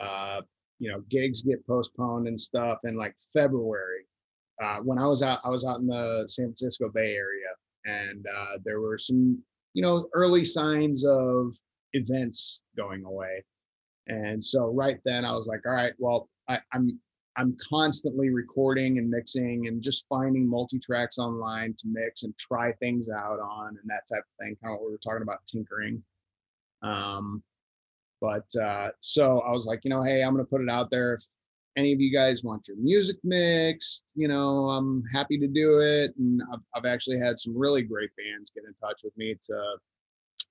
[0.00, 0.42] uh,
[0.78, 4.06] you know, gigs get postponed and stuff in like February.
[4.62, 7.48] Uh, when I was out, I was out in the San Francisco Bay Area,
[7.84, 9.42] and uh, there were some,
[9.74, 11.56] you know, early signs of
[11.92, 13.44] events going away.
[14.08, 16.98] And so right then I was like, all right, well, I, I'm
[17.36, 22.72] I'm constantly recording and mixing and just finding multi tracks online to mix and try
[22.72, 24.56] things out on and that type of thing.
[24.62, 26.02] Kind of what we were talking about tinkering.
[26.82, 27.42] Um,
[28.20, 31.14] but uh, so I was like, you know, hey, I'm gonna put it out there.
[31.14, 31.22] If
[31.76, 36.12] any of you guys want your music mixed, you know, I'm happy to do it.
[36.18, 39.76] And I've, I've actually had some really great bands get in touch with me to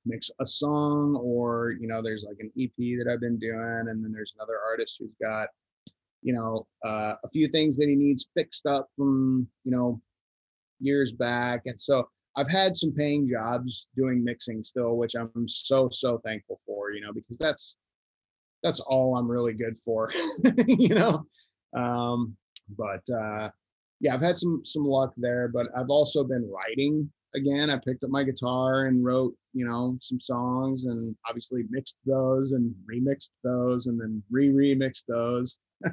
[0.06, 4.04] mix a song or you know there's like an ep that i've been doing and
[4.04, 5.48] then there's another artist who's got
[6.22, 10.02] you know uh, a few things that he needs fixed up from you know
[10.80, 11.62] years back.
[11.66, 16.62] And so i've had some paying jobs doing mixing still which i'm so so thankful
[16.66, 17.76] for you know because that's
[18.64, 20.10] that's all i'm really good for
[20.66, 21.26] you know?
[21.76, 22.38] Um
[22.78, 23.50] but uh
[24.00, 28.04] yeah i've had some some luck there but i've also been writing again i picked
[28.04, 33.32] up my guitar and wrote you know some songs and obviously mixed those and remixed
[33.44, 35.60] those and then re-remixed those.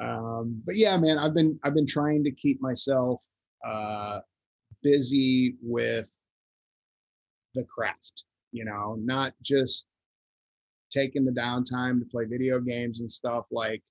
[0.00, 3.20] Um, but yeah man i've been i've been trying to keep myself
[3.66, 4.20] uh,
[4.80, 6.08] busy with
[7.56, 9.88] the craft you know not just
[10.90, 13.82] taking the downtime to play video games and stuff like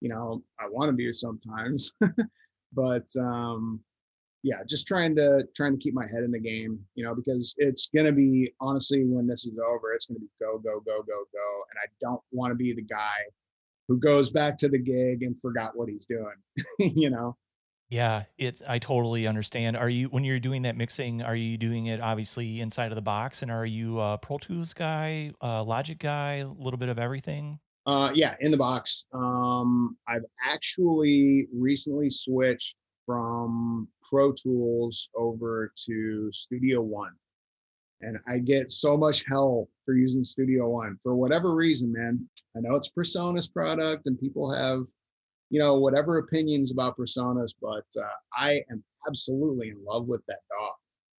[0.00, 1.92] you know i want to do sometimes
[2.72, 3.80] but um
[4.42, 7.54] yeah, just trying to trying to keep my head in the game, you know, because
[7.58, 11.24] it's gonna be honestly when this is over, it's gonna be go go go go
[11.32, 13.18] go, and I don't want to be the guy
[13.88, 16.34] who goes back to the gig and forgot what he's doing,
[16.78, 17.36] you know.
[17.90, 19.76] Yeah, it's I totally understand.
[19.76, 21.22] Are you when you're doing that mixing?
[21.22, 24.72] Are you doing it obviously inside of the box, and are you a Pro Tools
[24.72, 27.58] guy, a Logic guy, a little bit of everything?
[27.86, 29.06] Uh, yeah, in the box.
[29.12, 32.76] Um, I've actually recently switched
[33.10, 37.10] from Pro Tools over to Studio One.
[38.02, 42.28] And I get so much hell for using Studio One for whatever reason, man.
[42.56, 44.82] I know it's PreSonus product and people have,
[45.50, 50.38] you know, whatever opinions about PreSonus, but uh, I am absolutely in love with that
[50.48, 50.70] DAW.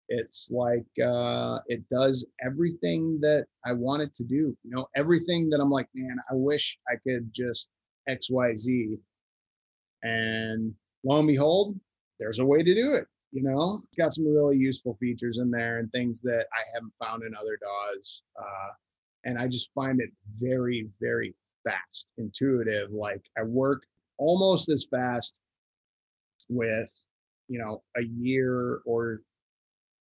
[0.07, 4.55] It's like uh, it does everything that I want it to do.
[4.63, 7.69] You know, everything that I'm like, man, I wish I could just
[8.07, 8.95] X, Y, Z.
[10.03, 10.73] And
[11.03, 11.79] lo and behold,
[12.19, 13.05] there's a way to do it.
[13.31, 16.93] You know, it's got some really useful features in there and things that I haven't
[17.01, 18.23] found in other DAWs.
[18.37, 18.73] Uh,
[19.23, 21.33] and I just find it very, very
[21.63, 22.91] fast, intuitive.
[22.91, 23.83] Like I work
[24.17, 25.39] almost as fast
[26.49, 26.91] with,
[27.47, 29.21] you know, a year or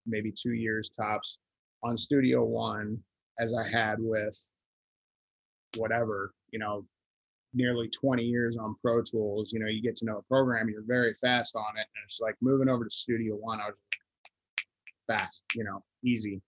[0.07, 1.39] maybe two years tops
[1.83, 2.99] on Studio One
[3.39, 4.37] as I had with
[5.77, 6.85] whatever, you know,
[7.53, 10.85] nearly 20 years on Pro Tools, you know, you get to know a program, you're
[10.87, 11.87] very fast on it.
[11.95, 13.77] And it's like moving over to Studio One, I was
[15.07, 16.41] fast, you know, easy.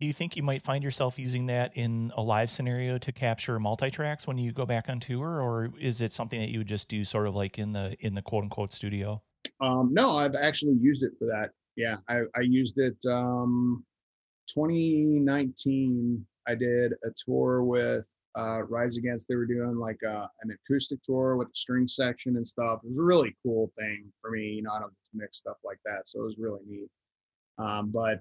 [0.00, 3.58] Do you think you might find yourself using that in a live scenario to capture
[3.60, 6.68] multi tracks when you go back on tour, or is it something that you would
[6.68, 9.22] just do sort of like in the in the quote unquote studio?
[9.60, 11.50] Um, no, I've actually used it for that.
[11.76, 13.84] Yeah, I, I used it um,
[14.48, 16.26] 2019.
[16.46, 18.04] I did a tour with
[18.36, 22.36] uh, Rise Against, they were doing like uh, an acoustic tour with the string section
[22.36, 22.80] and stuff.
[22.82, 24.42] It was a really cool thing for me.
[24.42, 26.90] You know, I don't mix stuff like that, so it was really neat.
[27.58, 28.20] Um, but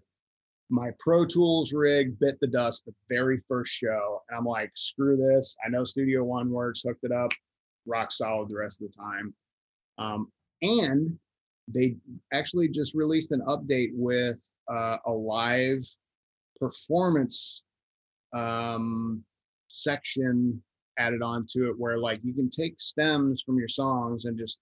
[0.70, 5.18] my Pro Tools rig bit the dust the very first show, and I'm like, screw
[5.18, 5.56] this.
[5.66, 6.84] I know Studio One works.
[6.84, 7.32] Hooked it up,
[7.86, 9.34] rock solid the rest of the time.
[9.98, 11.18] Um, and
[11.68, 11.96] they
[12.32, 14.40] actually just released an update with
[14.72, 15.84] uh, a live
[16.60, 17.64] performance
[18.34, 19.24] um,
[19.74, 20.62] section
[21.00, 24.60] added onto it where like you can take stems from your songs and just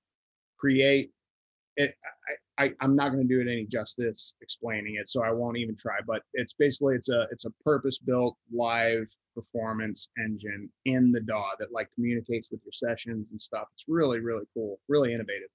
[0.57, 1.11] create
[1.77, 1.95] it
[2.61, 5.75] I, I'm not going to do it any justice explaining it, so I won't even
[5.75, 5.95] try.
[6.05, 11.51] But it's basically it's a it's a purpose built live performance engine in the DAW
[11.59, 13.67] that like communicates with your sessions and stuff.
[13.73, 15.49] It's really really cool, really innovative.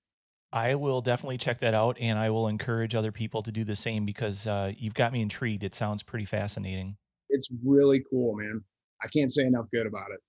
[0.52, 3.76] I will definitely check that out, and I will encourage other people to do the
[3.76, 5.62] same because uh, you've got me intrigued.
[5.62, 6.96] It sounds pretty fascinating.
[7.28, 8.64] It's really cool, man.
[9.02, 10.20] I can't say enough good about it.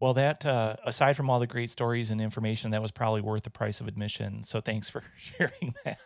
[0.00, 3.44] Well, that uh, aside from all the great stories and information, that was probably worth
[3.44, 4.42] the price of admission.
[4.42, 5.98] So thanks for sharing that.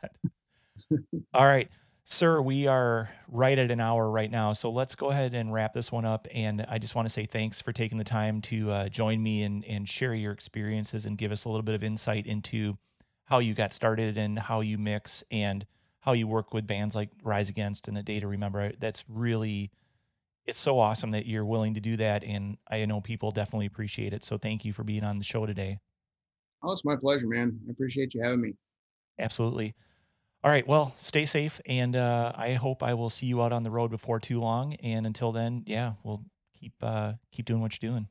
[1.32, 1.70] all right,
[2.04, 4.52] sir, we are right at an hour right now.
[4.52, 6.28] So let's go ahead and wrap this one up.
[6.34, 9.42] And I just want to say thanks for taking the time to uh, join me
[9.42, 12.76] and, and share your experiences and give us a little bit of insight into
[13.24, 15.66] how you got started and how you mix and
[16.00, 18.72] how you work with bands like Rise Against and A Day to Remember.
[18.78, 19.72] That's really
[20.46, 22.24] it's so awesome that you're willing to do that.
[22.24, 24.24] And I know people definitely appreciate it.
[24.24, 25.80] So thank you for being on the show today.
[26.62, 27.58] Oh, it's my pleasure, man.
[27.68, 28.54] I appreciate you having me.
[29.18, 29.74] Absolutely.
[30.44, 30.66] All right.
[30.66, 31.60] Well, stay safe.
[31.66, 34.74] And uh, I hope I will see you out on the road before too long.
[34.74, 36.24] And until then, yeah, we'll
[36.58, 38.08] keep uh, keep doing what you're doing.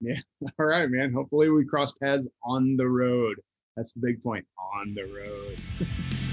[0.00, 0.20] Yeah.
[0.58, 1.12] All right, man.
[1.12, 3.36] Hopefully we cross paths on the road.
[3.76, 4.46] That's the big point.
[4.80, 5.90] On the road.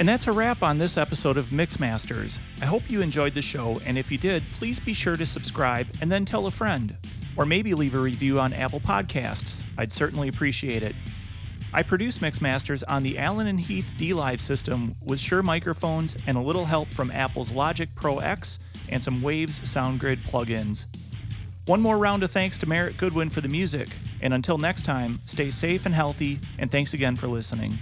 [0.00, 2.38] And that's a wrap on this episode of Mixmasters.
[2.62, 5.88] I hope you enjoyed the show, and if you did, please be sure to subscribe
[6.00, 6.96] and then tell a friend.
[7.36, 9.62] Or maybe leave a review on Apple Podcasts.
[9.76, 10.96] I'd certainly appreciate it.
[11.74, 16.42] I produce Mixmasters on the Allen and Heath dLive system with Shure microphones and a
[16.42, 20.86] little help from Apple's Logic Pro X and some Waves SoundGrid plugins.
[21.66, 23.90] One more round of thanks to Merritt Goodwin for the music,
[24.22, 27.78] and until next time, stay safe and healthy, and thanks again for listening.